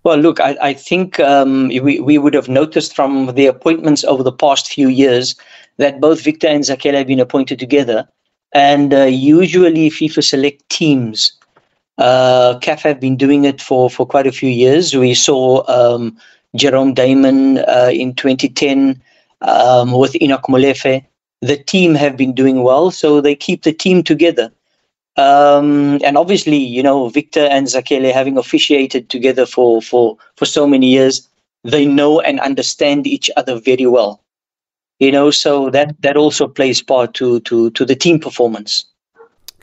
Well, 0.04 0.18
look, 0.18 0.42
I, 0.42 0.58
I 0.62 0.74
think 0.74 1.18
um, 1.22 1.70
we, 1.70 2.02
we 2.02 2.18
would 2.18 2.34
have 2.34 2.50
noticed 2.50 2.94
from 2.94 3.34
the 3.36 3.46
appointments 3.46 4.04
over 4.04 4.22
the 4.22 4.34
past 4.34 4.68
few 4.68 4.90
years 4.90 5.36
that 5.78 6.00
both 6.00 6.24
Victor 6.24 6.48
and 6.48 6.64
Zakhele 6.64 6.96
have 6.96 7.08
been 7.08 7.20
appointed 7.20 7.60
together. 7.60 8.08
And 8.54 8.94
uh, 8.94 9.04
usually 9.04 9.90
FIFA 9.90 10.24
select 10.24 10.68
teams. 10.70 11.34
Uh, 11.98 12.60
CAF 12.60 12.82
have 12.82 13.00
been 13.00 13.18
doing 13.18 13.46
it 13.46 13.62
for, 13.62 13.90
for 13.90 14.06
quite 14.06 14.28
a 14.28 14.32
few 14.32 14.50
years. 14.50 14.96
We 14.96 15.14
saw 15.14 15.64
um, 15.68 16.18
Jerome 16.56 16.94
Damon 16.94 17.60
uh, 17.60 17.90
in 17.92 18.14
2010 18.14 19.02
um, 19.42 19.92
with 19.92 20.20
Enoch 20.22 20.44
Molefe. 20.44 21.06
The 21.42 21.58
team 21.58 21.96
have 21.96 22.16
been 22.16 22.34
doing 22.34 22.64
well, 22.64 22.92
so 22.92 23.20
they 23.20 23.36
keep 23.36 23.64
the 23.64 23.74
team 23.74 24.04
together. 24.04 24.52
Um, 25.16 26.00
and 26.04 26.18
obviously, 26.18 26.58
you 26.58 26.82
know, 26.82 27.10
Victor 27.10 27.48
and 27.52 27.68
Zakhele 27.68 28.14
having 28.14 28.38
officiated 28.38 29.10
together 29.10 29.46
for, 29.46 29.82
for, 29.82 30.18
for 30.38 30.46
so 30.46 30.66
many 30.66 30.88
years, 30.88 31.28
they 31.64 31.86
know 31.86 32.20
and 32.20 32.40
understand 32.40 33.06
each 33.06 33.30
other 33.38 33.60
very 33.60 33.86
well. 33.86 34.23
You 35.00 35.12
know, 35.12 35.32
so 35.32 35.70
that, 35.72 36.02
that 36.02 36.18
also 36.18 36.48
plays 36.48 36.82
part 36.82 37.14
to, 37.16 37.40
to, 37.42 37.72
to 37.72 37.86
the 37.86 37.96
team 37.96 38.20
performance. 38.20 38.86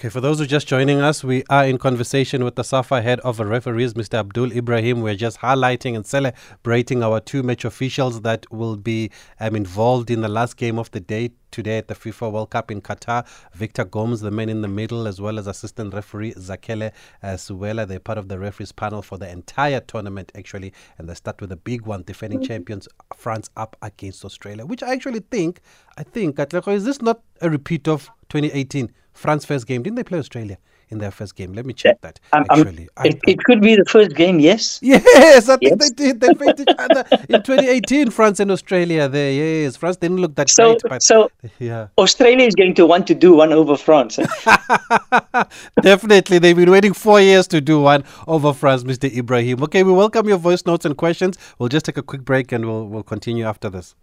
Okay, 0.01 0.09
for 0.09 0.23
those 0.23 0.39
who 0.39 0.45
are 0.45 0.47
just 0.47 0.67
joining 0.67 1.03
us, 1.03 1.23
we 1.23 1.45
are 1.51 1.67
in 1.67 1.77
conversation 1.77 2.43
with 2.43 2.55
the 2.55 2.65
SAFA 2.65 3.03
head 3.03 3.21
of 3.21 3.39
referees, 3.39 3.93
Mr. 3.93 4.15
Abdul 4.15 4.49
Ebrahim. 4.49 5.03
We're 5.03 5.15
just 5.15 5.41
highlighting 5.41 5.95
and 5.95 6.07
celebrating 6.07 7.03
our 7.03 7.21
two 7.21 7.43
match 7.43 7.67
officials 7.67 8.23
that 8.23 8.51
will 8.51 8.79
be 8.79 9.11
um, 9.41 9.55
involved 9.55 10.11
in 10.11 10.23
the 10.23 10.29
last 10.31 10.57
game 10.57 10.79
of 10.79 10.91
the 10.93 11.01
day 11.01 11.33
today 11.51 11.77
at 11.77 11.89
the 11.89 11.95
FIFA 11.95 12.33
World 12.33 12.49
Cup 12.49 12.71
in 12.71 12.81
Qatar. 12.81 13.27
Victor 13.53 13.85
Gomes, 13.85 14.23
the 14.23 14.31
man 14.31 14.49
in 14.49 14.63
the 14.63 14.69
middle, 14.69 15.07
as 15.07 15.21
well 15.21 15.39
as 15.39 15.47
assistant 15.47 15.93
referee 15.93 16.33
Zakhele 16.33 16.93
uh, 17.23 17.27
Siwela. 17.35 17.87
They're 17.87 18.01
part 18.01 18.17
of 18.17 18.29
the 18.29 18.39
referees 18.39 18.73
panel 18.73 19.03
for 19.03 19.19
the 19.19 19.29
entire 19.31 19.81
tournament, 19.81 20.33
actually. 20.35 20.73
And 20.97 21.11
they 21.11 21.15
start 21.15 21.43
with 21.43 21.53
a 21.53 21.57
big 21.57 21.83
one, 21.83 22.05
defending 22.05 22.39
mm-hmm. 22.39 22.47
champions 22.47 22.89
France 23.15 23.51
up 23.55 23.77
against 23.83 24.25
Australia, 24.25 24.65
which 24.65 24.83
I 24.83 24.95
actually 24.95 25.21
think, 25.31 25.61
I 25.99 26.05
think, 26.05 26.39
is 26.39 26.85
this 26.87 27.03
not 27.03 27.21
a 27.43 27.51
repeat 27.51 27.87
of 27.87 28.11
2018? 28.31 28.91
France 29.13 29.45
first 29.45 29.67
game. 29.67 29.83
Didn't 29.83 29.97
they 29.97 30.05
play 30.05 30.19
Australia 30.19 30.57
in 30.89 30.99
their 30.99 31.11
first 31.11 31.37
game? 31.37 31.53
Let 31.53 31.67
me 31.67 31.75
check 31.75 32.01
that. 32.01 32.19
Um, 32.33 32.47
um 32.51 32.61
actually, 32.61 32.89
um, 32.97 33.07
it, 33.07 33.19
it, 33.27 33.39
could 33.45 33.61
be 33.61 33.77
the 33.77 33.85
first 33.85 34.15
game. 34.17 34.41
Yes. 34.41 34.79
Yes, 34.83 35.49
I 35.49 35.57
think 35.57 35.81
yes. 35.81 35.91
they 35.91 35.95
did. 35.95 36.21
They 36.21 36.35
faced 36.35 36.61
each 36.61 36.77
other 36.79 37.05
in 37.29 37.43
2018. 37.43 38.11
France 38.11 38.41
and 38.41 38.51
Australia. 38.51 39.09
There, 39.09 39.33
yes. 39.33 39.77
France 39.77 39.97
didn't 39.97 40.19
look 40.19 40.35
that 40.37 40.49
so, 40.49 40.71
great, 40.71 40.83
but 40.89 41.03
so 41.03 41.31
yeah. 41.59 41.89
Australia 41.99 42.47
is 42.47 42.55
going 42.55 42.75
to 42.75 42.87
want 42.87 43.07
to 43.09 43.15
do 43.15 43.35
one 43.35 43.53
over 43.53 43.77
France. 43.77 44.17
Definitely, 45.83 46.39
they've 46.39 46.57
been 46.57 46.71
waiting 46.71 46.95
four 46.95 47.21
years 47.21 47.47
to 47.49 47.61
do 47.61 47.81
one 47.81 48.05
over 48.27 48.53
France, 48.53 48.85
Mr. 48.85 49.11
Ebrahim. 49.15 49.63
Okay, 49.65 49.83
we 49.83 49.93
welcome 49.93 50.29
your 50.29 50.39
voice 50.39 50.65
notes 50.65 50.85
and 50.85 50.97
questions. 50.97 51.37
We'll 51.59 51.69
just 51.69 51.85
take 51.85 51.99
a 51.99 52.03
quick 52.03 52.25
break 52.25 52.53
and 52.53 52.65
we'll 52.65 52.87
we'll 52.87 53.03
continue 53.03 53.45
after 53.45 53.69
this. 53.69 53.95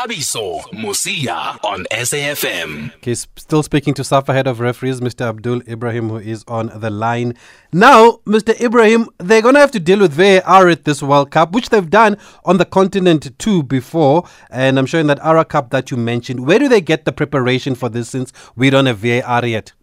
Thabiso 0.00 0.62
Mosia 0.72 1.62
on 1.62 1.84
SAFM. 1.90 2.94
Okay, 2.96 3.12
still 3.12 3.62
speaking 3.62 3.92
to 3.92 4.02
SAFA 4.02 4.32
head 4.32 4.46
of 4.46 4.58
referees, 4.58 4.98
Mr. 4.98 5.28
Abdul 5.28 5.60
Ebrahim, 5.62 6.08
who 6.08 6.16
is 6.16 6.42
on 6.48 6.70
the 6.74 6.88
line. 6.88 7.34
Now, 7.70 8.20
Mr. 8.26 8.54
Ebrahim, 8.54 9.08
they're 9.18 9.42
going 9.42 9.56
to 9.56 9.60
have 9.60 9.72
to 9.72 9.80
deal 9.80 9.98
with 9.98 10.14
VAR 10.14 10.68
at 10.68 10.86
this 10.86 11.02
World 11.02 11.30
Cup, 11.30 11.52
which 11.52 11.68
they've 11.68 11.90
done 11.90 12.16
on 12.46 12.56
the 12.56 12.64
continent 12.64 13.38
too 13.38 13.62
before. 13.62 14.26
And 14.48 14.78
I'm 14.78 14.86
sure 14.86 15.00
in 15.00 15.06
that 15.08 15.18
Arab 15.18 15.50
Cup 15.50 15.68
that 15.68 15.90
you 15.90 15.98
mentioned, 15.98 16.46
where 16.46 16.58
do 16.58 16.66
they 16.66 16.80
get 16.80 17.04
the 17.04 17.12
preparation 17.12 17.74
for 17.74 17.90
this 17.90 18.08
since 18.08 18.32
we 18.56 18.70
don't 18.70 18.86
have 18.86 19.00
VAR 19.00 19.44
yet? 19.44 19.74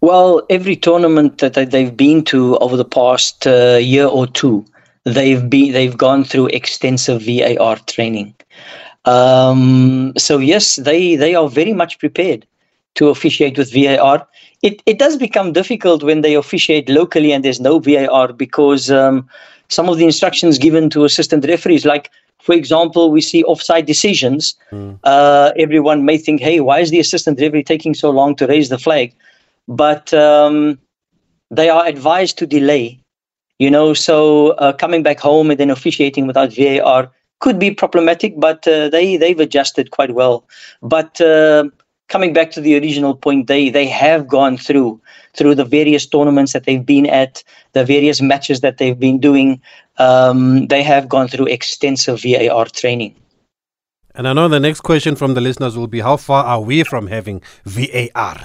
Well, 0.00 0.42
every 0.50 0.76
tournament 0.76 1.38
that 1.38 1.54
they've 1.54 1.96
been 1.96 2.22
to 2.26 2.58
over 2.58 2.76
the 2.76 2.84
past 2.84 3.44
uh, 3.44 3.78
year 3.82 4.06
or 4.06 4.28
two, 4.28 4.64
they've 5.04 5.48
been 5.48 5.72
they've 5.72 5.96
gone 5.96 6.24
through 6.24 6.46
extensive 6.48 7.22
VAR 7.22 7.76
training. 7.86 8.34
Um, 9.04 10.12
so 10.16 10.38
yes, 10.38 10.76
they 10.76 11.16
they 11.16 11.34
are 11.34 11.48
very 11.48 11.72
much 11.72 11.98
prepared 11.98 12.46
to 12.94 13.08
officiate 13.08 13.58
with 13.58 13.72
VAR. 13.72 14.26
It 14.62 14.82
it 14.86 14.98
does 14.98 15.16
become 15.16 15.52
difficult 15.52 16.02
when 16.02 16.20
they 16.20 16.34
officiate 16.34 16.88
locally 16.88 17.32
and 17.32 17.44
there's 17.44 17.60
no 17.60 17.78
VAR 17.78 18.32
because 18.32 18.90
um, 18.90 19.28
some 19.68 19.88
of 19.88 19.98
the 19.98 20.04
instructions 20.04 20.58
given 20.58 20.90
to 20.90 21.04
assistant 21.04 21.44
referees, 21.46 21.84
like 21.84 22.10
for 22.38 22.54
example, 22.54 23.10
we 23.10 23.20
see 23.20 23.44
offside 23.44 23.86
decisions. 23.86 24.56
Mm. 24.72 24.98
Uh, 25.04 25.52
everyone 25.56 26.04
may 26.04 26.18
think, 26.18 26.40
"Hey, 26.40 26.60
why 26.60 26.80
is 26.80 26.90
the 26.90 27.00
assistant 27.00 27.40
referee 27.40 27.64
taking 27.64 27.94
so 27.94 28.10
long 28.10 28.36
to 28.36 28.46
raise 28.46 28.68
the 28.68 28.78
flag?" 28.78 29.14
But 29.68 30.12
um, 30.14 30.78
they 31.50 31.70
are 31.70 31.86
advised 31.86 32.38
to 32.38 32.46
delay 32.46 33.01
you 33.58 33.70
know, 33.70 33.94
so 33.94 34.50
uh, 34.52 34.72
coming 34.72 35.02
back 35.02 35.20
home 35.20 35.50
and 35.50 35.58
then 35.60 35.70
officiating 35.70 36.26
without 36.26 36.54
VAR 36.54 37.10
could 37.40 37.58
be 37.58 37.70
problematic, 37.72 38.38
but 38.38 38.66
uh, 38.66 38.88
they 38.88 39.16
they've 39.16 39.40
adjusted 39.40 39.90
quite 39.90 40.14
well. 40.14 40.44
But 40.80 41.20
uh, 41.20 41.64
coming 42.08 42.32
back 42.32 42.50
to 42.52 42.60
the 42.60 42.76
original 42.78 43.14
point, 43.16 43.48
they 43.48 43.68
they 43.68 43.86
have 43.86 44.28
gone 44.28 44.56
through 44.56 45.00
through 45.36 45.54
the 45.56 45.64
various 45.64 46.06
tournaments 46.06 46.52
that 46.52 46.64
they've 46.64 46.86
been 46.86 47.06
at, 47.06 47.42
the 47.72 47.84
various 47.84 48.20
matches 48.20 48.60
that 48.60 48.78
they've 48.78 48.98
been 48.98 49.18
doing. 49.18 49.60
Um, 49.98 50.66
they 50.68 50.82
have 50.82 51.08
gone 51.08 51.28
through 51.28 51.46
extensive 51.46 52.22
VAR 52.22 52.66
training. 52.66 53.16
And 54.14 54.28
I 54.28 54.32
know 54.34 54.48
the 54.48 54.60
next 54.60 54.82
question 54.82 55.16
from 55.16 55.34
the 55.34 55.40
listeners 55.40 55.76
will 55.76 55.88
be: 55.88 56.00
How 56.00 56.16
far 56.16 56.44
are 56.44 56.60
we 56.60 56.84
from 56.84 57.08
having 57.08 57.42
VAR? 57.64 58.38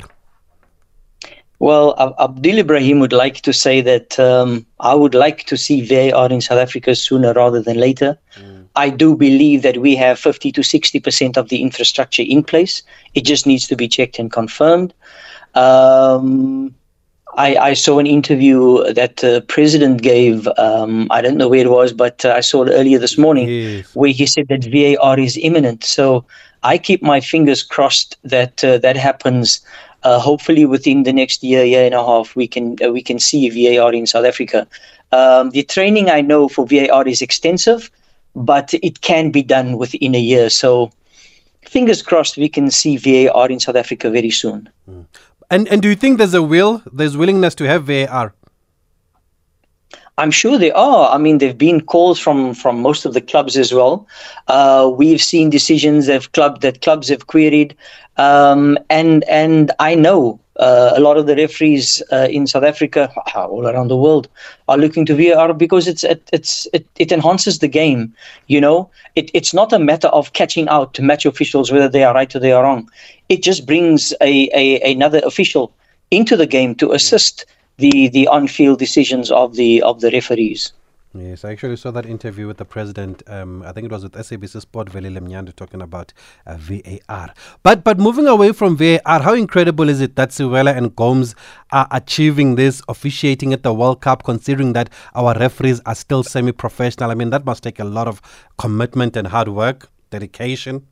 Well, 1.60 1.96
Abdul 2.20 2.60
Ebrahim 2.60 3.00
would 3.00 3.14
like 3.14 3.42
to 3.42 3.52
say 3.52 3.82
that 3.82 4.20
um, 4.20 4.66
I 4.80 4.94
would 4.94 5.16
like 5.16 5.46
to 5.46 5.58
see 5.58 5.82
VAR 5.82 6.32
in 6.32 6.40
South 6.40 6.60
Africa 6.60 6.96
sooner 6.96 7.34
rather 7.34 7.62
than 7.62 7.78
later. 7.78 8.18
Mm. 8.40 8.66
I 8.76 8.92
do 8.92 9.16
believe 9.16 9.64
that 9.64 9.78
we 9.78 9.96
have 9.96 10.20
50 10.20 10.52
to 10.52 10.62
60% 10.62 11.36
of 11.36 11.50
the 11.50 11.64
infrastructure 11.64 12.22
in 12.22 12.44
place. 12.44 12.84
It 13.16 13.26
just 13.26 13.48
needs 13.48 13.68
to 13.68 13.76
be 13.76 13.88
checked 13.88 14.20
and 14.20 14.32
confirmed. 14.32 14.94
Um, 15.56 16.76
I, 17.36 17.56
I, 17.56 17.74
saw 17.74 17.98
an 17.98 18.06
interview 18.06 18.94
that 18.94 19.18
the 19.18 19.44
president 19.48 20.04
gave. 20.04 20.48
Um, 20.58 21.08
I 21.10 21.22
don't 21.22 21.38
know 21.38 21.48
where 21.48 21.66
it 21.66 21.72
was, 21.72 21.92
but 21.92 22.24
uh, 22.24 22.34
I 22.34 22.42
saw 22.42 22.64
it 22.64 22.72
earlier 22.72 23.00
this 23.00 23.18
morning 23.18 23.50
yes. 23.50 23.96
where 23.96 24.12
he 24.12 24.28
said 24.28 24.48
that 24.50 24.66
VAR 24.66 25.20
is 25.20 25.38
imminent. 25.38 25.84
So 25.84 26.26
I 26.64 26.78
keep 26.78 27.02
my 27.04 27.22
fingers 27.22 27.64
crossed 27.64 28.18
that 28.24 28.64
uh, 28.64 28.78
that 28.80 28.98
happens 28.98 29.62
uh, 30.04 30.20
hopefully, 30.20 30.66
within 30.66 31.04
the 31.04 31.14
next 31.14 31.44
year, 31.44 31.64
year 31.64 31.86
and 31.86 31.96
a 31.96 32.04
half, 32.04 32.36
we 32.36 32.48
can 32.48 32.76
uh, 32.84 32.92
we 32.92 33.02
can 33.02 33.20
see 33.20 33.50
VAR 33.50 33.94
in 33.94 34.06
South 34.06 34.26
Africa. 34.26 34.68
Um, 35.12 35.50
the 35.50 35.64
training 35.64 36.10
I 36.10 36.22
know 36.22 36.48
for 36.48 36.66
VAR 36.66 37.08
is 37.08 37.22
extensive, 37.22 37.90
but 38.36 38.74
it 38.76 39.02
can 39.02 39.32
be 39.32 39.42
done 39.42 39.78
within 39.78 40.16
a 40.16 40.20
year. 40.20 40.50
So, 40.50 40.92
fingers 41.66 42.02
crossed, 42.02 42.38
we 42.38 42.50
can 42.50 42.70
see 42.72 42.98
VAR 42.98 43.50
in 43.50 43.60
South 43.60 43.76
Africa 43.76 44.10
very 44.10 44.30
soon. 44.30 44.70
Mm. 44.90 45.06
And 45.50 45.68
and 45.68 45.82
do 45.82 45.90
you 45.90 45.96
think 45.96 46.20
there's 46.20 46.34
a 46.34 46.44
will, 46.44 46.84
there's 46.92 47.18
willingness 47.18 47.56
to 47.56 47.66
have 47.66 47.86
VAR? 47.86 48.34
I'm 50.18 50.32
sure 50.32 50.58
they 50.58 50.72
are. 50.72 51.14
I 51.14 51.18
mean, 51.18 51.38
there've 51.38 51.58
been 51.58 51.82
calls 51.82 52.20
from 52.20 52.54
from 52.56 52.82
most 52.82 53.06
of 53.06 53.14
the 53.14 53.22
clubs 53.22 53.56
as 53.56 53.72
well. 53.72 54.08
Uh, 54.48 54.92
we've 54.94 55.22
seen 55.22 55.50
decisions 55.50 56.08
of 56.08 56.32
club 56.32 56.62
that 56.62 56.82
clubs 56.82 57.10
have 57.10 57.28
queried, 57.28 57.76
um, 58.18 58.80
and 58.90 59.24
and 59.26 59.72
I 59.80 59.94
know 59.94 60.40
uh, 60.60 60.94
a 60.96 61.00
lot 61.00 61.18
of 61.18 61.28
the 61.28 61.36
referees 61.36 62.02
uh, 62.12 62.28
in 62.32 62.48
South 62.48 62.64
Africa, 62.64 63.14
all 63.36 63.68
around 63.68 63.90
the 63.90 63.98
world, 63.98 64.28
are 64.68 64.78
looking 64.78 65.06
to 65.06 65.16
VAR 65.16 65.54
because 65.54 65.88
it's 65.88 66.04
it, 66.04 66.28
it's 66.34 66.68
it, 66.74 66.88
it 66.98 67.12
enhances 67.12 67.60
the 67.60 67.68
game. 67.68 68.14
You 68.48 68.60
know, 68.60 68.90
it, 69.16 69.30
it's 69.36 69.54
not 69.54 69.72
a 69.72 69.80
matter 69.80 70.08
of 70.08 70.34
catching 70.34 70.68
out 70.68 70.96
to 70.96 71.04
match 71.04 71.26
officials 71.26 71.72
whether 71.72 71.90
they 71.90 72.04
are 72.04 72.16
right 72.16 72.36
or 72.36 72.40
they 72.40 72.54
are 72.54 72.64
wrong. 72.64 72.90
It 73.30 73.44
just 73.44 73.68
brings 73.68 74.14
a, 74.22 74.50
a 74.54 74.92
another 74.92 75.22
official 75.24 75.72
into 76.10 76.36
the 76.36 76.48
game 76.48 76.74
to 76.76 76.92
assist 76.92 77.46
the 77.78 78.08
the 78.10 78.28
on-field 78.28 78.80
decisions 78.80 79.32
of 79.32 79.56
the 79.56 79.82
of 79.84 80.02
the 80.02 80.10
referees. 80.12 80.74
Yes, 81.14 81.46
I 81.46 81.52
actually 81.52 81.78
saw 81.78 81.90
that 81.92 82.06
interview 82.06 82.48
with 82.48 82.58
the 82.58 82.66
president. 82.66 83.24
Um, 83.28 83.64
I 83.64 83.72
think 83.72 83.86
it 83.86 83.92
was 83.92 84.04
with 84.04 84.14
SABC 84.14 84.62
Sport, 84.62 84.90
Velile 84.90 85.20
Mnyandu, 85.20 85.56
talking 85.56 85.82
about 85.82 86.14
uh, 86.46 86.58
VAR. 86.58 87.34
But 87.64 87.84
but 87.84 87.98
moving 87.98 88.28
away 88.28 88.52
from 88.52 88.78
VAR, 88.78 89.22
how 89.22 89.34
incredible 89.34 89.90
is 89.90 90.02
it 90.02 90.16
that 90.16 90.30
Siwela 90.30 90.76
and 90.76 90.96
Gomes 90.96 91.34
are 91.72 91.88
achieving 91.92 92.56
this, 92.56 92.82
officiating 92.88 93.54
at 93.54 93.64
the 93.64 93.74
World 93.74 94.02
Cup, 94.02 94.24
considering 94.24 94.74
that 94.74 94.90
our 95.16 95.34
referees 95.36 95.82
are 95.86 95.96
still 95.96 96.24
semi-professional? 96.24 97.10
I 97.10 97.16
mean, 97.16 97.30
that 97.30 97.46
must 97.46 97.64
take 97.64 97.80
a 97.80 97.86
lot 97.86 98.08
of 98.08 98.22
commitment 98.58 99.16
and 99.16 99.28
hard 99.28 99.48
work, 99.48 99.90
dedication 100.10 100.86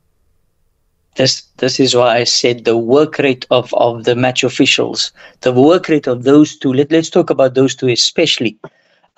this 1.16 1.42
this 1.58 1.80
is 1.80 1.94
why 1.94 2.16
I 2.18 2.24
said 2.24 2.64
the 2.64 2.76
work 2.76 3.18
rate 3.18 3.46
of, 3.50 3.72
of 3.74 4.04
the 4.04 4.14
match 4.14 4.44
officials, 4.44 5.12
the 5.40 5.52
work 5.52 5.88
rate 5.88 6.06
of 6.06 6.24
those 6.24 6.56
two. 6.56 6.72
Let, 6.72 6.92
let's 6.92 7.10
talk 7.10 7.30
about 7.30 7.54
those 7.54 7.74
two 7.74 7.88
especially. 7.88 8.58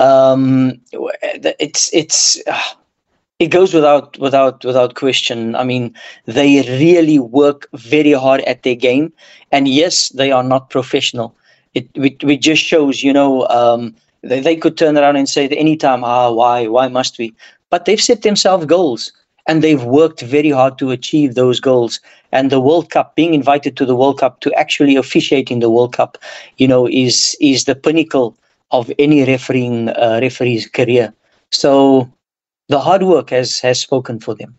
Um, 0.00 0.80
it's 0.92 1.92
it's 1.92 2.40
uh, 2.46 2.60
it 3.38 3.48
goes 3.48 3.74
without 3.74 4.18
without 4.18 4.64
without 4.64 4.94
question. 4.94 5.54
I 5.56 5.64
mean, 5.64 5.94
they 6.26 6.62
really 6.80 7.18
work 7.18 7.68
very 7.74 8.12
hard 8.12 8.40
at 8.42 8.62
their 8.62 8.76
game, 8.76 9.12
and 9.52 9.68
yes, 9.68 10.08
they 10.10 10.30
are 10.30 10.44
not 10.44 10.70
professional. 10.70 11.36
It 11.74 11.88
it, 11.94 12.22
it 12.22 12.40
just 12.40 12.62
shows, 12.62 13.02
you 13.02 13.12
know, 13.12 13.46
um, 13.48 13.94
they, 14.22 14.40
they 14.40 14.56
could 14.56 14.78
turn 14.78 14.96
around 14.96 15.16
and 15.16 15.28
say 15.28 15.44
at 15.46 15.52
any 15.52 15.76
time, 15.76 16.04
ah, 16.04 16.30
why 16.30 16.68
why 16.68 16.88
must 16.88 17.18
we? 17.18 17.34
But 17.70 17.84
they've 17.84 18.00
set 18.00 18.22
themselves 18.22 18.66
goals 18.66 19.12
and 19.48 19.62
they've 19.62 19.82
worked 19.82 20.20
very 20.20 20.50
hard 20.50 20.78
to 20.78 20.90
achieve 20.90 21.34
those 21.34 21.58
goals. 21.58 22.00
And 22.30 22.52
the 22.52 22.60
World 22.60 22.90
Cup, 22.90 23.16
being 23.16 23.34
invited 23.34 23.76
to 23.78 23.86
the 23.86 23.96
World 23.96 24.20
Cup 24.20 24.40
to 24.40 24.52
actually 24.52 24.94
officiate 24.94 25.50
in 25.50 25.60
the 25.60 25.70
World 25.70 25.94
Cup, 25.94 26.18
you 26.58 26.68
know, 26.68 26.86
is 26.86 27.34
is 27.40 27.64
the 27.64 27.74
pinnacle 27.74 28.36
of 28.70 28.92
any 28.98 29.24
refereeing 29.24 29.88
uh, 29.88 30.20
referee's 30.22 30.66
career. 30.66 31.12
So 31.50 32.12
the 32.68 32.78
hard 32.78 33.02
work 33.02 33.30
has 33.30 33.58
has 33.60 33.80
spoken 33.80 34.20
for 34.20 34.34
them. 34.34 34.54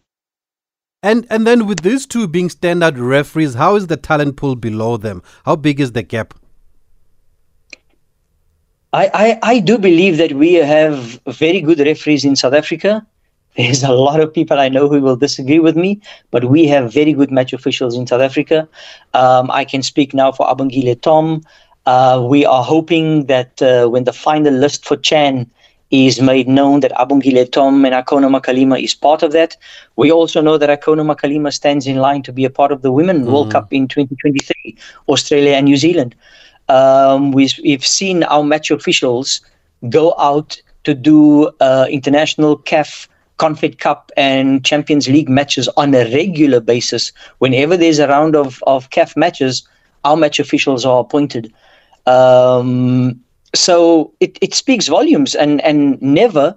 And 1.04 1.26
and 1.30 1.46
then 1.46 1.68
with 1.68 1.82
these 1.82 2.08
two 2.08 2.28
being 2.28 2.50
standard 2.50 2.98
referees, 2.98 3.54
how 3.54 3.76
is 3.76 3.88
the 3.88 3.98
talent 3.98 4.36
pool 4.36 4.56
below 4.56 4.98
them? 4.98 5.22
How 5.46 5.56
big 5.56 5.80
is 5.80 5.92
the 5.92 6.02
gap? 6.02 6.34
I, 8.92 9.12
I, 9.14 9.40
I 9.44 9.60
do 9.60 9.78
believe 9.78 10.18
that 10.18 10.34
we 10.34 10.56
have 10.56 11.22
very 11.28 11.62
good 11.62 11.80
referees 11.80 12.26
in 12.26 12.36
South 12.36 12.56
Africa 12.56 13.06
There's 13.60 13.84
a 13.84 13.92
lot 13.92 14.22
of 14.22 14.34
people 14.34 14.58
I 14.58 14.70
know 14.70 14.88
who 14.88 15.02
will 15.02 15.18
disagree 15.18 15.60
with 15.60 15.76
me, 15.76 16.00
but 16.32 16.46
we 16.46 16.66
have 16.68 16.94
very 16.94 17.12
good 17.12 17.30
match 17.30 17.52
officials 17.52 17.94
in 17.94 18.08
South 18.08 18.22
Africa. 18.22 18.70
Um, 19.14 19.52
I 19.52 19.66
can 19.66 19.84
speak 19.84 20.14
now 20.14 20.32
for 20.32 20.48
Abongile 20.48 21.02
Tom. 21.02 21.42
Uh, 21.86 22.26
we 22.26 22.46
are 22.46 22.64
hoping 22.64 23.26
that 23.26 23.62
uh, 23.62 23.90
when 23.90 24.06
the 24.06 24.14
final 24.14 24.54
list 24.54 24.86
for 24.86 24.96
Chan 24.96 25.46
is 25.92 26.22
made 26.22 26.48
known 26.48 26.80
that 26.80 26.94
Abongile 26.94 27.52
Tom 27.52 27.84
and 27.84 27.94
Akhona 27.94 28.30
Makalima 28.32 28.82
is 28.82 28.96
part 28.96 29.24
of 29.24 29.34
that. 29.34 29.58
We 29.98 30.10
also 30.10 30.40
know 30.40 30.58
that 30.58 30.70
Akhona 30.70 31.04
Makalima 31.04 31.52
stands 31.52 31.86
in 31.86 31.98
line 31.98 32.24
to 32.24 32.32
be 32.32 32.46
a 32.46 32.50
part 32.50 32.72
of 32.72 32.82
the 32.82 32.94
Women 32.94 33.24
mm-hmm. 33.24 33.34
World 33.34 33.52
Cup 33.52 33.74
in 33.74 33.90
2023, 33.90 34.78
Australia 35.10 35.56
and 35.56 35.66
New 35.66 35.76
Zealand. 35.76 36.16
Um, 36.70 37.34
we've, 37.34 37.60
we've 37.62 37.86
seen 37.86 38.24
our 38.24 38.42
match 38.46 38.72
officials 38.72 39.42
go 39.90 40.16
out 40.18 40.62
to 40.86 40.94
do 40.94 41.48
uh, 41.60 41.88
international 41.90 42.58
CAF 42.58 43.10
Confed 43.40 43.80
Cup 43.80 44.12
and 44.16 44.64
Champions 44.64 45.08
League 45.08 45.30
matches 45.30 45.68
on 45.78 45.96
a 45.96 46.04
regular 46.12 46.60
basis. 46.60 47.12
Whenever 47.40 47.76
there's 47.76 48.00
a 48.00 48.08
round 48.08 48.36
of, 48.36 48.62
of 48.68 48.90
CAF 48.90 49.16
matches, 49.16 49.68
our 50.04 50.16
match 50.16 50.40
officials 50.40 50.86
are 50.86 51.00
appointed. 51.00 51.52
Um, 52.06 53.20
so 53.56 54.14
it, 54.20 54.38
it 54.42 54.54
speaks 54.54 54.88
volumes 54.88 55.36
and, 55.36 55.62
and 55.62 56.02
never 56.02 56.56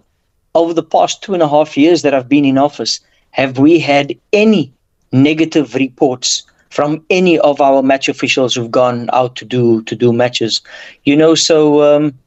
over 0.54 0.74
the 0.74 0.82
past 0.82 1.22
two 1.22 1.34
and 1.34 1.42
a 1.42 1.48
half 1.48 1.76
years 1.76 2.02
that 2.02 2.14
I've 2.14 2.28
been 2.28 2.44
in 2.44 2.58
office 2.58 3.00
have 3.30 3.58
we 3.58 3.78
had 3.78 4.14
any 4.32 4.72
negative 5.12 5.74
reports 5.74 6.42
from 6.70 7.04
any 7.10 7.38
of 7.38 7.60
our 7.60 7.82
match 7.82 8.08
officials 8.08 8.54
who've 8.54 8.70
gone 8.70 9.08
out 9.12 9.36
to 9.36 9.44
do 9.44 9.82
to 9.84 9.94
do 9.94 10.12
matches. 10.12 10.62
You 11.04 11.16
know, 11.16 11.34
so 11.34 11.82
um, 11.82 12.18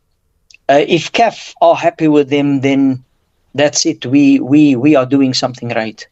uh, 0.70 0.84
if 0.88 1.12
CAF 1.12 1.54
are 1.62 1.76
happy 1.76 2.08
with 2.08 2.30
them, 2.30 2.62
then 2.62 3.04
that's 3.56 3.86
it. 3.86 4.06
We 4.06 4.40
we 4.40 4.76
we 4.76 4.96
are 4.96 5.06
doing 5.06 5.34
something 5.34 5.70
right. 5.70 6.08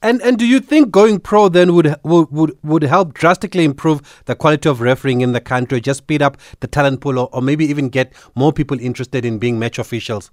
And 0.00 0.22
and 0.22 0.38
do 0.38 0.46
you 0.46 0.60
think 0.60 0.92
going 0.92 1.18
pro 1.18 1.48
then 1.48 1.74
would 1.74 1.94
would 2.04 2.30
would, 2.30 2.58
would 2.62 2.82
help 2.84 3.14
drastically 3.14 3.64
improve 3.64 4.22
the 4.26 4.36
quality 4.36 4.68
of 4.68 4.80
refereeing 4.80 5.20
in 5.20 5.32
the 5.32 5.40
country, 5.40 5.80
just 5.80 5.98
speed 5.98 6.22
up 6.22 6.36
the 6.60 6.68
talent 6.68 7.00
pool, 7.00 7.18
or, 7.18 7.28
or 7.32 7.42
maybe 7.42 7.64
even 7.66 7.88
get 7.88 8.12
more 8.34 8.52
people 8.52 8.78
interested 8.80 9.24
in 9.24 9.38
being 9.38 9.58
match 9.58 9.78
officials? 9.78 10.30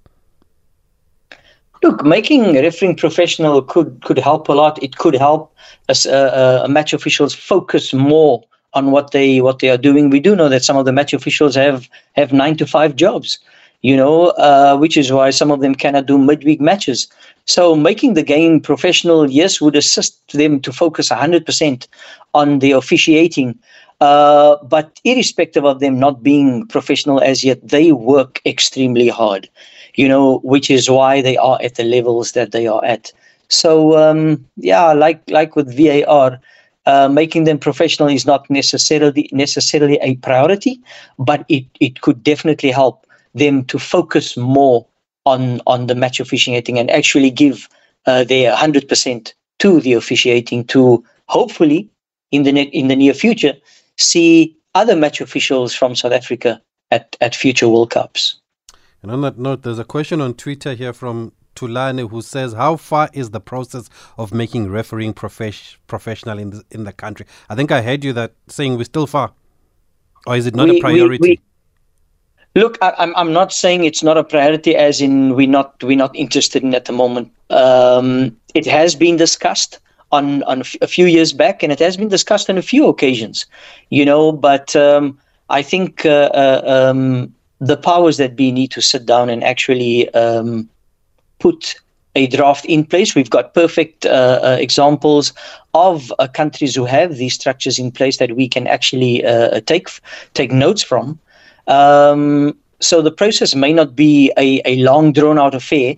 Look, 1.82 2.04
making 2.04 2.54
refereeing 2.54 2.96
professional 2.96 3.60
could 3.60 4.00
could 4.04 4.18
help 4.18 4.48
a 4.48 4.52
lot. 4.52 4.80
It 4.82 4.96
could 4.96 5.14
help 5.14 5.52
us, 5.88 6.06
uh, 6.06 6.62
uh, 6.64 6.68
match 6.68 6.92
officials 6.92 7.34
focus 7.34 7.92
more 7.92 8.44
on 8.72 8.92
what 8.92 9.10
they 9.10 9.40
what 9.40 9.58
they 9.58 9.68
are 9.68 9.76
doing. 9.76 10.10
We 10.10 10.20
do 10.20 10.36
know 10.36 10.48
that 10.48 10.62
some 10.62 10.76
of 10.76 10.84
the 10.84 10.92
match 10.92 11.12
officials 11.12 11.56
have 11.56 11.88
have 12.12 12.32
nine 12.32 12.56
to 12.58 12.66
five 12.66 12.94
jobs 12.94 13.40
you 13.86 13.96
know, 13.96 14.28
uh, 14.48 14.76
which 14.76 14.96
is 14.96 15.12
why 15.12 15.30
some 15.30 15.50
of 15.52 15.60
them 15.60 15.74
cannot 15.74 16.06
do 16.06 16.18
midweek 16.18 16.60
matches. 16.60 17.06
So 17.44 17.76
making 17.76 18.14
the 18.14 18.22
game 18.34 18.60
professional, 18.60 19.30
yes, 19.30 19.60
would 19.60 19.76
assist 19.76 20.32
them 20.32 20.60
to 20.62 20.72
focus 20.72 21.08
100% 21.10 21.86
on 22.34 22.58
the 22.58 22.72
officiating. 22.72 23.56
Uh, 24.00 24.56
but 24.64 25.00
irrespective 25.04 25.64
of 25.64 25.78
them 25.80 26.00
not 26.00 26.22
being 26.22 26.66
professional 26.66 27.20
as 27.20 27.44
yet, 27.44 27.58
they 27.66 27.92
work 27.92 28.40
extremely 28.44 29.08
hard, 29.08 29.48
you 29.94 30.08
know, 30.08 30.38
which 30.54 30.68
is 30.68 30.90
why 30.90 31.22
they 31.22 31.36
are 31.36 31.58
at 31.62 31.76
the 31.76 31.84
levels 31.84 32.32
that 32.32 32.50
they 32.50 32.66
are 32.66 32.84
at. 32.84 33.12
So 33.48 33.96
um, 33.96 34.44
yeah, 34.56 34.92
like 34.92 35.22
like 35.30 35.54
with 35.54 35.74
VAR, 35.76 36.40
uh, 36.86 37.08
making 37.08 37.44
them 37.44 37.58
professional 37.58 38.08
is 38.08 38.26
not 38.26 38.50
necessarily 38.50 39.28
necessarily 39.32 39.98
a 40.02 40.16
priority, 40.16 40.80
but 41.18 41.44
it 41.48 41.64
it 41.80 42.00
could 42.00 42.24
definitely 42.24 42.72
help 42.72 43.05
them 43.36 43.64
to 43.64 43.78
focus 43.78 44.36
more 44.36 44.86
on 45.24 45.60
on 45.66 45.86
the 45.86 45.94
match 45.94 46.20
officiating 46.20 46.78
and 46.78 46.90
actually 46.90 47.30
give 47.30 47.68
uh, 48.06 48.24
their 48.24 48.54
100% 48.54 49.32
to 49.58 49.80
the 49.80 49.92
officiating 49.92 50.64
to 50.64 51.04
hopefully 51.28 51.90
in 52.30 52.44
the 52.44 52.52
ne- 52.52 52.70
in 52.72 52.88
the 52.88 52.96
near 52.96 53.14
future 53.14 53.54
see 53.96 54.56
other 54.74 54.96
match 54.96 55.20
officials 55.20 55.74
from 55.74 55.94
South 55.94 56.12
Africa 56.12 56.60
at, 56.90 57.16
at 57.20 57.34
future 57.34 57.68
World 57.68 57.90
Cups. 57.90 58.40
And 59.02 59.10
on 59.10 59.22
that 59.22 59.38
note, 59.38 59.62
there's 59.62 59.78
a 59.78 59.84
question 59.84 60.20
on 60.20 60.34
Twitter 60.34 60.74
here 60.74 60.92
from 60.92 61.32
Tulane 61.54 61.98
who 61.98 62.22
says, 62.22 62.52
"How 62.52 62.76
far 62.76 63.08
is 63.12 63.30
the 63.30 63.40
process 63.40 63.88
of 64.18 64.34
making 64.34 64.70
refereeing 64.70 65.14
profesh- 65.14 65.78
professional 65.86 66.38
in 66.38 66.50
the, 66.50 66.64
in 66.70 66.84
the 66.84 66.92
country?" 66.92 67.26
I 67.48 67.54
think 67.54 67.72
I 67.72 67.82
heard 67.82 68.04
you 68.04 68.12
that 68.12 68.34
saying 68.48 68.76
we're 68.76 68.84
still 68.84 69.06
far, 69.06 69.32
or 70.26 70.36
is 70.36 70.46
it 70.46 70.54
not 70.54 70.68
we, 70.68 70.78
a 70.78 70.80
priority? 70.80 71.18
We, 71.20 71.30
we, 71.30 71.40
Look, 72.56 72.78
I, 72.80 72.88
am 72.88 72.94
I'm, 72.98 73.16
I'm 73.16 73.32
not 73.34 73.52
saying 73.52 73.84
it's 73.84 74.02
not 74.02 74.16
a 74.16 74.24
priority, 74.24 74.74
as 74.74 75.02
in 75.02 75.34
we're 75.34 75.46
not 75.46 75.82
we're 75.84 75.98
not 75.98 76.16
interested 76.16 76.62
in 76.62 76.74
at 76.74 76.86
the 76.86 76.92
moment. 76.92 77.30
Um, 77.50 78.34
it 78.54 78.64
has 78.64 78.94
been 78.94 79.16
discussed 79.16 79.78
on 80.10 80.42
on 80.44 80.62
a 80.80 80.86
few 80.86 81.04
years 81.04 81.34
back, 81.34 81.62
and 81.62 81.70
it 81.70 81.78
has 81.80 81.98
been 81.98 82.08
discussed 82.08 82.48
on 82.48 82.56
a 82.56 82.62
few 82.62 82.88
occasions, 82.88 83.44
you 83.90 84.06
know. 84.06 84.32
But 84.32 84.74
um, 84.74 85.18
I 85.50 85.60
think 85.60 86.06
uh, 86.06 86.30
uh, 86.32 86.62
um, 86.64 87.34
the 87.60 87.76
powers 87.76 88.16
that 88.16 88.34
be 88.34 88.50
need 88.50 88.70
to 88.70 88.80
sit 88.80 89.04
down 89.04 89.28
and 89.28 89.44
actually 89.44 90.08
um, 90.14 90.66
put 91.40 91.74
a 92.14 92.26
draft 92.28 92.64
in 92.64 92.86
place. 92.86 93.14
We've 93.14 93.28
got 93.28 93.52
perfect 93.52 94.06
uh, 94.06 94.40
uh, 94.42 94.56
examples 94.58 95.34
of 95.74 96.10
uh, 96.18 96.26
countries 96.26 96.74
who 96.74 96.86
have 96.86 97.16
these 97.16 97.34
structures 97.34 97.78
in 97.78 97.92
place 97.92 98.16
that 98.16 98.34
we 98.34 98.48
can 98.48 98.66
actually 98.66 99.26
uh, 99.26 99.60
take 99.66 99.90
take 100.32 100.52
notes 100.52 100.82
from. 100.82 101.18
Um, 101.66 102.56
so 102.80 103.02
the 103.02 103.10
process 103.10 103.54
may 103.54 103.72
not 103.72 103.96
be 103.96 104.32
a, 104.36 104.60
a 104.64 104.76
long 104.76 105.12
drawn 105.12 105.38
out 105.38 105.54
affair, 105.54 105.96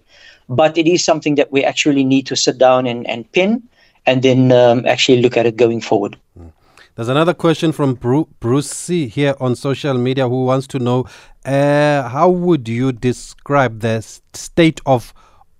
but 0.48 0.78
it 0.78 0.86
is 0.86 1.04
something 1.04 1.34
that 1.34 1.52
we 1.52 1.64
actually 1.64 2.04
need 2.04 2.26
to 2.26 2.36
sit 2.36 2.58
down 2.58 2.86
and, 2.86 3.06
and 3.06 3.30
pin 3.32 3.62
and 4.06 4.22
then 4.22 4.52
um, 4.52 4.86
actually 4.86 5.20
look 5.20 5.36
at 5.36 5.46
it 5.46 5.56
going 5.56 5.80
forward. 5.80 6.16
There's 6.94 7.08
another 7.08 7.34
question 7.34 7.70
from 7.70 7.94
Bruce 7.94 8.70
C 8.70 9.06
here 9.06 9.36
on 9.38 9.54
social 9.54 9.94
media 9.94 10.28
who 10.28 10.44
wants 10.46 10.66
to 10.68 10.80
know 10.80 11.06
uh, 11.44 12.08
how 12.08 12.28
would 12.28 12.68
you 12.68 12.90
describe 12.90 13.80
the 13.80 14.00
state 14.32 14.80
of 14.84 15.14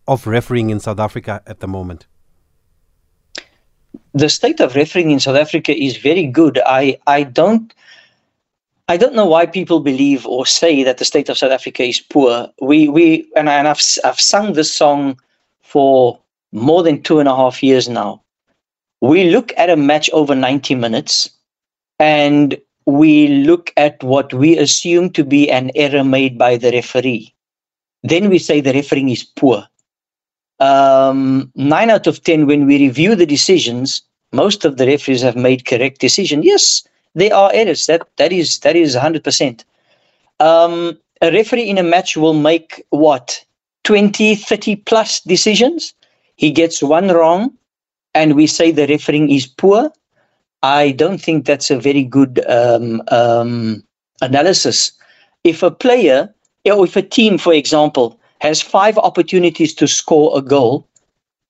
of 0.09 0.27
refereeing 0.27 0.71
in 0.71 0.81
South 0.81 0.99
Africa 0.99 1.43
at 1.47 1.61
the 1.61 1.69
moment? 1.69 2.07
The 4.15 4.29
state 4.29 4.59
of 4.59 4.75
refereeing 4.75 5.11
in 5.11 5.21
South 5.21 5.37
Africa 5.37 5.73
is 5.73 5.99
very 5.99 6.25
good. 6.25 6.59
I, 6.67 6.99
I 7.07 7.23
don't 7.23 7.73
I 8.91 8.97
don't 8.97 9.15
know 9.15 9.27
why 9.27 9.45
people 9.45 9.81
believe 9.81 10.27
or 10.27 10.47
say 10.47 10.83
that 10.83 10.97
the 10.97 11.05
state 11.05 11.29
of 11.29 11.37
South 11.37 11.53
Africa 11.53 11.83
is 11.83 12.01
poor. 12.01 12.51
We 12.61 12.89
we 12.89 13.31
and, 13.37 13.49
and 13.49 13.69
I've 13.69 13.83
I've 14.03 14.21
sung 14.21 14.55
this 14.55 14.73
song 14.73 15.21
for 15.61 16.19
more 16.53 16.83
than 16.83 17.03
two 17.03 17.21
and 17.21 17.29
a 17.29 17.37
half 17.37 17.63
years 17.63 17.89
now. 17.89 18.23
We 19.03 19.31
look 19.31 19.53
at 19.57 19.71
a 19.71 19.77
match 19.77 20.09
over 20.13 20.35
90 20.35 20.75
minutes 20.75 21.31
and 21.99 22.59
we 22.87 23.29
look 23.29 23.73
at 23.77 24.03
what 24.03 24.33
we 24.33 24.57
assume 24.57 25.11
to 25.11 25.23
be 25.23 25.51
an 25.51 25.71
error 25.75 26.03
made 26.03 26.39
by 26.39 26.57
the 26.57 26.73
referee. 26.73 27.35
Then 28.03 28.31
we 28.31 28.39
say 28.39 28.61
the 28.61 28.73
refereeing 28.73 29.11
is 29.11 29.23
poor. 29.23 29.69
Um, 30.59 31.53
nine 31.55 31.91
out 31.91 32.07
of 32.07 32.23
10, 32.23 32.47
when 32.47 32.67
we 32.67 32.79
review 32.79 33.15
the 33.15 33.27
decisions, 33.27 34.03
most 34.33 34.65
of 34.65 34.79
the 34.79 34.87
referees 34.87 35.23
have 35.23 35.37
made 35.37 35.67
correct 35.67 36.01
decision. 36.01 36.43
Yes, 36.43 36.83
there 37.15 37.35
are 37.35 37.51
errors. 37.53 37.87
That 37.87 38.03
that 38.17 38.33
is 38.33 38.59
that 38.61 38.77
is 38.77 38.95
hundred 38.95 39.25
percent. 39.25 39.65
Um, 40.41 40.99
a 41.21 41.33
referee 41.33 41.69
in 41.69 41.79
a 41.79 41.83
match 41.83 42.17
will 42.17 42.35
make 42.35 42.85
what 42.91 43.45
20, 43.85 44.35
30 44.37 44.77
plus 44.77 45.21
decisions. 45.21 45.95
He 46.37 46.51
gets 46.51 46.83
one 46.83 47.09
wrong, 47.09 47.57
and 48.15 48.37
we 48.37 48.47
say 48.47 48.71
the 48.71 48.87
refereeing 48.87 49.31
is 49.31 49.47
poor. 49.47 49.91
I 50.63 50.93
don't 50.93 51.19
think 51.19 51.47
that's 51.47 51.71
a 51.71 51.79
very 51.79 52.05
good 52.05 52.45
um, 52.49 53.03
um, 53.09 53.83
analysis. 54.21 54.93
If 55.45 55.63
a 55.63 55.71
player 55.71 56.33
or 56.67 56.85
if 56.85 56.97
a 56.97 57.03
team, 57.03 57.39
for 57.39 57.53
example, 57.53 58.21
has 58.41 58.61
five 58.61 58.99
opportunities 58.99 59.75
to 59.75 59.89
score 59.89 60.37
a 60.37 60.43
goal 60.43 60.87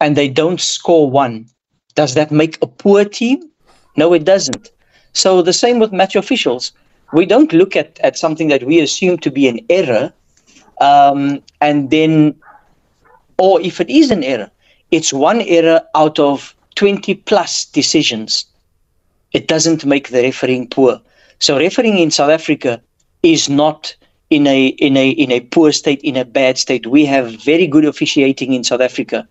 and 0.00 0.16
they 0.16 0.28
don't 0.28 0.60
score 0.60 1.10
one, 1.10 1.46
does 1.94 2.14
that 2.14 2.30
make 2.30 2.56
a 2.62 2.66
poor 2.66 3.04
team? 3.04 3.42
No, 3.96 4.12
it 4.12 4.24
doesn't. 4.24 4.70
So 5.12 5.42
the 5.42 5.52
same 5.52 5.78
with 5.78 5.92
match 5.92 6.16
officials. 6.16 6.72
We 7.12 7.26
don't 7.26 7.52
look 7.52 7.74
at, 7.76 7.98
at 8.00 8.18
something 8.18 8.48
that 8.48 8.64
we 8.64 8.80
assume 8.80 9.18
to 9.18 9.30
be 9.30 9.48
an 9.48 9.60
error, 9.70 10.12
um, 10.80 11.42
and 11.60 11.90
then, 11.90 12.34
or 13.38 13.60
if 13.60 13.80
it 13.80 13.88
is 13.88 14.10
an 14.10 14.22
error, 14.22 14.50
it's 14.90 15.12
one 15.12 15.40
error 15.42 15.82
out 15.94 16.18
of 16.18 16.54
20 16.76 17.14
plus 17.14 17.64
decisions. 17.64 18.44
It 19.32 19.48
doesn't 19.48 19.84
make 19.84 20.08
the 20.08 20.22
refereeing 20.22 20.68
poor. 20.68 21.00
So 21.38 21.58
refereeing 21.58 21.98
in 21.98 22.10
South 22.10 22.30
Africa 22.30 22.80
is 23.22 23.48
not 23.48 23.94
in 24.30 24.46
a 24.46 24.68
in 24.68 24.96
a 24.96 25.10
in 25.10 25.32
a 25.32 25.40
poor 25.40 25.72
state, 25.72 26.00
in 26.02 26.16
a 26.16 26.24
bad 26.24 26.58
state. 26.58 26.86
We 26.86 27.04
have 27.06 27.32
very 27.42 27.66
good 27.66 27.84
officiating 27.84 28.52
in 28.52 28.64
South 28.64 28.80
Africa. 28.80 29.26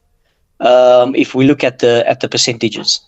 Um, 0.60 1.16
if 1.16 1.36
we 1.36 1.46
look 1.46 1.64
at 1.64 1.80
the 1.80 2.04
at 2.08 2.20
the 2.22 2.30
percentages. 2.30 3.02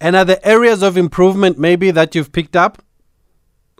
And 0.00 0.14
are 0.16 0.24
there 0.24 0.40
areas 0.42 0.82
of 0.82 0.96
improvement 0.96 1.58
maybe 1.58 1.90
that 1.90 2.14
you've 2.14 2.32
picked 2.32 2.56
up? 2.56 2.82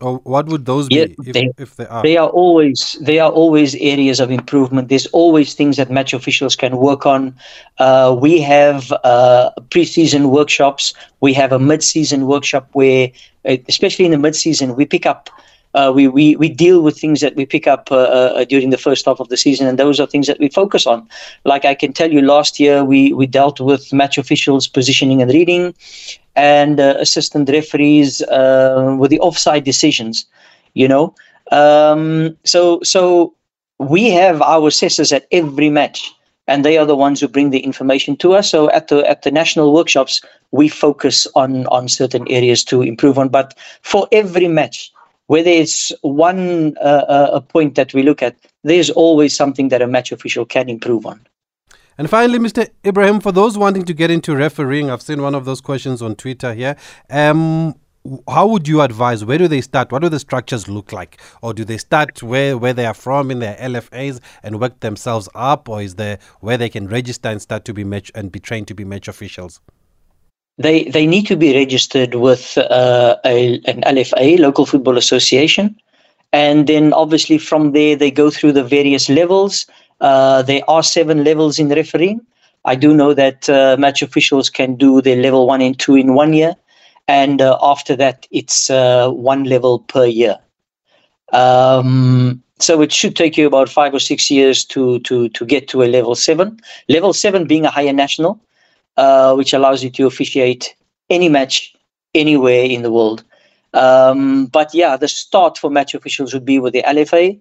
Or 0.03 0.19
what 0.25 0.47
would 0.49 0.67
those 0.67 0.89
Yeah, 0.91 1.07
be 1.07 1.17
if 1.27 1.33
they- 1.33 1.51
if 1.57 1.77
they 1.77 1.87
are? 1.87 2.03
They 2.03 2.17
are 2.19 2.29
always 2.29 2.99
they 3.01 3.19
are 3.19 3.31
always 3.31 3.75
areas 3.77 4.21
of 4.21 4.31
improvement. 4.31 4.91
There's 4.91 5.07
always 5.07 5.55
things 5.55 5.79
that 5.79 5.91
match 5.91 6.13
officials 6.13 6.55
can 6.55 6.77
work 6.77 7.07
on. 7.07 7.35
Uh, 7.79 8.15
we 8.19 8.39
have 8.43 8.93
uh, 9.05 9.51
preseason 9.71 10.27
workshops. 10.27 10.93
We 11.21 11.33
have 11.33 11.51
a 11.53 11.59
mid-season 11.59 12.27
workshop 12.27 12.69
where, 12.73 13.11
uh, 13.49 13.57
especially 13.69 14.05
in 14.05 14.11
the 14.11 14.19
mid-season, 14.19 14.77
we 14.77 14.85
pick 14.85 15.07
up. 15.07 15.31
Uh, 15.77 15.93
we, 15.95 16.09
we 16.09 16.37
we 16.37 16.49
deal 16.49 16.81
with 16.81 16.99
things 16.99 17.21
that 17.21 17.37
we 17.37 17.45
pick 17.45 17.67
up 17.67 17.93
uh, 17.93 17.97
uh, 17.97 18.45
during 18.47 18.71
the 18.71 18.79
first 18.79 19.05
half 19.05 19.21
of 19.21 19.29
the 19.29 19.37
season, 19.37 19.67
and 19.67 19.79
those 19.79 20.01
are 20.01 20.07
things 20.07 20.27
that 20.27 20.39
we 20.41 20.49
focus 20.49 20.87
on. 20.87 21.07
Like 21.45 21.67
I 21.67 21.75
can 21.75 21.93
tell 21.93 22.11
you, 22.11 22.23
last 22.23 22.59
year 22.59 22.83
we 22.83 23.13
we 23.13 23.27
dealt 23.27 23.61
with 23.61 23.93
match 23.93 24.17
officials 24.17 24.67
positioning 24.67 25.21
and 25.21 25.31
reading, 25.31 25.75
and 26.35 26.81
uh, 26.81 26.97
assistant 26.99 27.51
referees 27.51 28.23
uh, 28.23 28.97
with 28.99 29.11
the 29.11 29.21
offside 29.21 29.65
decisions. 29.65 30.25
You 30.73 30.89
know, 30.89 31.15
um, 31.53 32.35
so 32.45 32.81
so 32.83 33.35
we 33.79 34.09
have 34.11 34.41
our 34.41 34.69
assessors 34.69 35.13
at 35.13 35.27
every 35.31 35.69
match, 35.69 36.11
and 36.49 36.65
they 36.65 36.79
are 36.79 36.87
the 36.87 36.97
ones 36.97 37.21
who 37.21 37.29
bring 37.29 37.51
the 37.51 37.61
information 37.61 38.17
to 38.17 38.33
us. 38.33 38.49
So 38.49 38.71
at 38.71 38.89
the 38.89 39.07
at 39.07 39.25
the 39.25 39.31
national 39.31 39.75
workshops, 39.75 40.23
we 40.53 40.71
focus 40.71 41.27
on 41.35 41.67
on 41.67 41.89
certain 41.89 42.27
areas 42.31 42.65
to 42.65 42.81
improve 42.81 43.19
on. 43.19 43.29
But 43.29 43.53
for 43.83 44.09
every 44.11 44.49
match, 44.49 44.91
whether 45.27 45.51
it's 45.51 45.93
one 46.03 46.77
uh, 46.79 47.05
uh, 47.09 47.31
a 47.35 47.41
point 47.41 47.75
that 47.75 47.93
we 47.95 48.03
look 48.03 48.23
at, 48.23 48.37
there's 48.65 48.91
always 48.91 49.35
something 49.35 49.69
that 49.69 49.83
a 49.83 49.87
match 49.87 50.13
official 50.13 50.45
can 50.45 50.69
improve 50.69 51.07
on. 51.07 51.27
And 51.99 52.11
finally, 52.11 52.39
Mr. 52.39 52.69
Ebrahim, 52.85 53.23
for 53.23 53.33
those 53.33 53.57
wanting 53.57 53.85
to 53.87 53.95
get 53.95 54.11
into 54.11 54.37
refereeing, 54.37 54.91
I've 54.91 55.03
seen 55.03 55.23
one 55.23 55.35
of 55.35 55.47
those 55.47 55.63
questions 55.63 56.03
on 56.03 56.15
Twitter 56.15 56.53
here. 56.53 56.77
Um, 57.09 57.75
how 58.29 58.47
would 58.47 58.69
you 58.69 58.83
advise? 58.83 59.25
Where 59.25 59.39
do 59.39 59.49
they 59.49 59.61
start? 59.61 59.91
What 59.91 60.03
do 60.03 60.09
the 60.09 60.19
structures 60.19 60.69
look 60.69 60.93
like? 60.93 61.21
Or 61.43 61.55
do 61.55 61.65
they 61.65 61.79
start 61.79 62.23
where, 62.23 62.57
where 62.59 62.73
they 62.73 62.87
are 62.87 62.95
from 62.95 63.31
in 63.31 63.39
their 63.39 63.57
LFAs 63.57 64.21
and 64.43 64.61
work 64.61 64.81
themselves 64.81 65.29
up? 65.35 65.69
Or 65.69 65.83
is 65.83 65.95
there 65.95 66.19
where 66.41 66.59
they 66.59 66.69
can 66.69 66.87
register 66.87 67.31
and 67.31 67.41
start 67.41 67.65
to 67.65 67.75
be 67.75 67.83
match 67.83 68.13
and 68.15 68.31
be 68.31 68.41
trained 68.41 68.69
to 68.69 68.75
be 68.75 68.85
match 68.85 69.09
officials? 69.09 69.61
They 70.59 70.85
they 70.85 71.07
need 71.07 71.27
to 71.27 71.37
be 71.37 71.55
registered 71.55 72.15
with 72.15 72.57
uh, 72.57 73.17
a, 73.25 73.61
an 73.67 73.83
LFA, 73.83 74.39
local 74.39 74.65
football 74.65 74.97
association, 74.97 75.79
and 76.33 76.67
then 76.67 76.93
obviously 76.95 77.39
from 77.39 77.73
there 77.73 77.95
they 77.95 78.11
go 78.11 78.31
through 78.31 78.53
the 78.53 78.65
various 78.65 79.09
levels. 79.11 79.67
Uh, 80.01 80.43
there 80.43 80.63
are 80.69 80.83
seven 80.83 81.25
levels 81.25 81.59
in 81.59 81.69
refereeing. 81.69 82.21
I 82.65 82.75
do 82.75 82.95
know 82.95 83.15
that 83.15 83.49
uh, 83.49 83.77
match 83.79 84.03
officials 84.03 84.51
can 84.51 84.77
do 84.77 85.01
their 85.03 85.17
level 85.17 85.47
one 85.47 85.61
and 85.61 85.79
two 85.79 85.95
in 85.95 86.15
one 86.15 86.33
year, 86.33 86.57
and 87.07 87.43
uh, 87.43 87.59
after 87.61 87.95
that 87.97 88.27
it's 88.31 88.71
uh, 88.71 89.11
one 89.11 89.45
level 89.45 89.81
per 89.81 90.07
year. 90.07 90.39
Um, 91.33 92.43
so 92.59 92.81
it 92.81 92.93
should 92.93 93.15
take 93.15 93.37
you 93.37 93.47
about 93.47 93.69
five 93.69 93.93
or 93.93 94.01
six 94.01 94.31
years 94.31 94.65
to 94.67 95.01
to 95.01 95.29
to 95.31 95.45
get 95.45 95.69
to 95.69 95.83
a 95.83 95.89
level 95.89 96.15
seven. 96.15 96.59
Level 96.89 97.13
seven 97.13 97.47
being 97.47 97.67
a 97.67 97.71
higher 97.71 97.93
national, 97.93 98.41
uh, 98.97 99.35
which 99.35 99.53
allows 99.53 99.83
you 99.83 99.91
to 99.91 100.07
officiate 100.07 100.75
any 101.11 101.29
match 101.29 101.75
anywhere 102.15 102.65
in 102.65 102.83
the 102.83 102.91
world. 102.91 103.25
Um, 103.75 104.47
but 104.47 104.73
yeah, 104.75 104.97
the 104.97 105.09
start 105.09 105.59
for 105.59 105.71
match 105.71 105.95
officials 105.95 106.33
would 106.33 106.45
be 106.45 106.59
with 106.59 106.73
the 106.73 106.83
LFA, 106.83 107.39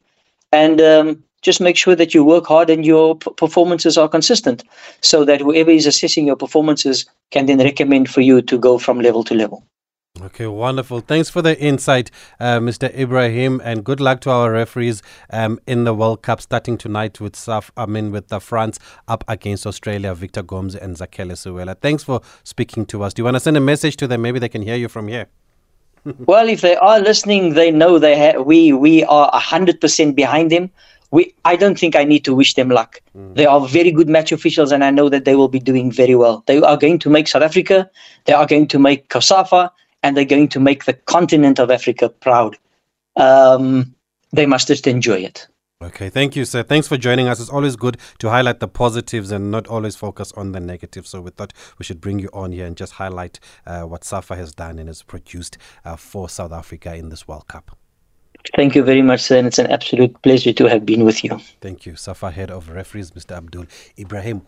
and 0.51 0.81
um, 0.81 1.23
just 1.41 1.61
make 1.61 1.77
sure 1.77 1.95
that 1.95 2.13
you 2.13 2.23
work 2.23 2.45
hard 2.45 2.69
and 2.69 2.85
your 2.85 3.15
p- 3.15 3.31
performances 3.37 3.97
are 3.97 4.09
consistent, 4.09 4.63
so 5.01 5.23
that 5.23 5.41
whoever 5.41 5.71
is 5.71 5.85
assessing 5.85 6.27
your 6.27 6.35
performances 6.35 7.05
can 7.31 7.45
then 7.45 7.59
recommend 7.59 8.09
for 8.09 8.21
you 8.21 8.41
to 8.41 8.57
go 8.57 8.77
from 8.77 8.99
level 8.99 9.23
to 9.23 9.33
level. 9.33 9.63
Okay, 10.21 10.47
wonderful. 10.47 11.01
Thanks 11.01 11.29
for 11.29 11.41
the 11.41 11.59
insight, 11.59 12.09
uh, 12.39 12.59
Mr. 12.59 12.89
Ebrahim, 12.95 13.59
and 13.61 13.83
good 13.83 13.99
luck 13.99 14.21
to 14.21 14.31
our 14.31 14.49
referees 14.49 15.03
um, 15.29 15.59
in 15.67 15.83
the 15.83 15.93
World 15.93 16.21
Cup 16.21 16.39
starting 16.39 16.77
tonight 16.77 17.19
with 17.19 17.35
South, 17.35 17.69
I 17.75 17.85
mean, 17.85 18.11
with 18.11 18.29
the 18.29 18.39
France 18.39 18.79
up 19.09 19.25
against 19.27 19.67
Australia, 19.67 20.15
Victor 20.15 20.41
Gomes 20.41 20.73
and 20.73 20.95
Zakhele 20.95 21.33
Siwela. 21.33 21.77
Thanks 21.77 22.03
for 22.03 22.21
speaking 22.45 22.85
to 22.87 23.03
us. 23.03 23.13
Do 23.13 23.19
you 23.19 23.23
want 23.25 23.35
to 23.35 23.41
send 23.41 23.57
a 23.57 23.59
message 23.59 23.97
to 23.97 24.07
them? 24.07 24.21
Maybe 24.21 24.39
they 24.39 24.47
can 24.47 24.61
hear 24.61 24.77
you 24.77 24.87
from 24.87 25.09
here. 25.09 25.27
Well, 26.27 26.47
if 26.47 26.61
they 26.61 26.75
are 26.77 26.99
listening, 26.99 27.55
they 27.55 27.71
know 27.71 27.99
they 27.99 28.17
ha- 28.17 28.39
we 28.39 28.71
we 28.71 29.03
are 29.05 29.29
hundred 29.33 29.81
percent 29.81 30.15
behind 30.15 30.51
them. 30.51 30.69
We 31.09 31.33
I 31.43 31.55
don't 31.55 31.79
think 31.79 31.95
I 31.95 32.03
need 32.03 32.23
to 32.25 32.35
wish 32.35 32.53
them 32.53 32.69
luck. 32.69 33.01
They 33.33 33.47
are 33.47 33.67
very 33.67 33.91
good 33.91 34.07
match 34.07 34.31
officials, 34.31 34.71
and 34.71 34.83
I 34.83 34.91
know 34.91 35.09
that 35.09 35.25
they 35.25 35.35
will 35.35 35.47
be 35.47 35.59
doing 35.59 35.91
very 35.91 36.13
well. 36.13 36.43
They 36.45 36.61
are 36.61 36.77
going 36.77 36.99
to 36.99 37.09
make 37.09 37.27
South 37.27 37.41
Africa, 37.41 37.89
they 38.25 38.33
are 38.33 38.45
going 38.45 38.67
to 38.67 38.77
make 38.77 39.09
COSAFA, 39.09 39.71
and 40.05 40.15
they're 40.15 40.23
going 40.23 40.47
to 40.49 40.59
make 40.59 40.85
the 40.85 40.93
continent 40.93 41.59
of 41.59 41.71
Africa 41.71 42.09
proud. 42.09 42.55
Um, 43.15 43.95
they 44.31 44.45
must 44.45 44.67
just 44.67 44.85
enjoy 44.85 45.17
it. 45.17 45.47
Okay, 45.81 46.09
thank 46.09 46.35
you, 46.35 46.45
sir. 46.45 46.61
Thanks 46.61 46.87
for 46.87 46.95
joining 46.95 47.27
us. 47.27 47.39
It's 47.39 47.49
always 47.49 47.75
good 47.75 47.97
to 48.19 48.29
highlight 48.29 48.59
the 48.59 48.67
positives 48.67 49.31
and 49.31 49.49
not 49.49 49.67
always 49.67 49.95
focus 49.95 50.31
on 50.33 50.51
the 50.51 50.59
negatives. 50.59 51.09
So 51.09 51.21
we 51.21 51.31
thought 51.31 51.53
we 51.79 51.85
should 51.85 51.99
bring 51.99 52.19
you 52.19 52.29
on 52.33 52.51
here 52.51 52.67
and 52.67 52.77
just 52.77 52.93
highlight 52.93 53.39
uh, 53.65 53.81
what 53.81 54.03
SAFA 54.03 54.35
has 54.35 54.53
done 54.53 54.77
and 54.77 54.87
has 54.89 55.01
produced 55.01 55.57
uh, 55.83 55.95
for 55.95 56.29
South 56.29 56.53
Africa 56.53 56.93
in 56.95 57.09
this 57.09 57.27
World 57.27 57.47
Cup. 57.47 57.75
Thank 58.55 58.75
you 58.75 58.83
very 58.83 59.01
much, 59.01 59.21
sir, 59.21 59.39
and 59.39 59.47
it's 59.47 59.57
an 59.57 59.71
absolute 59.71 60.21
pleasure 60.21 60.53
to 60.53 60.69
have 60.69 60.85
been 60.85 61.03
with 61.03 61.23
you. 61.23 61.39
Thank 61.61 61.87
you. 61.87 61.95
SAFA 61.95 62.29
head 62.29 62.51
of 62.51 62.69
referees, 62.69 63.11
Mr. 63.11 63.35
Abdul 63.37 63.65
Ebrahim. 63.97 64.45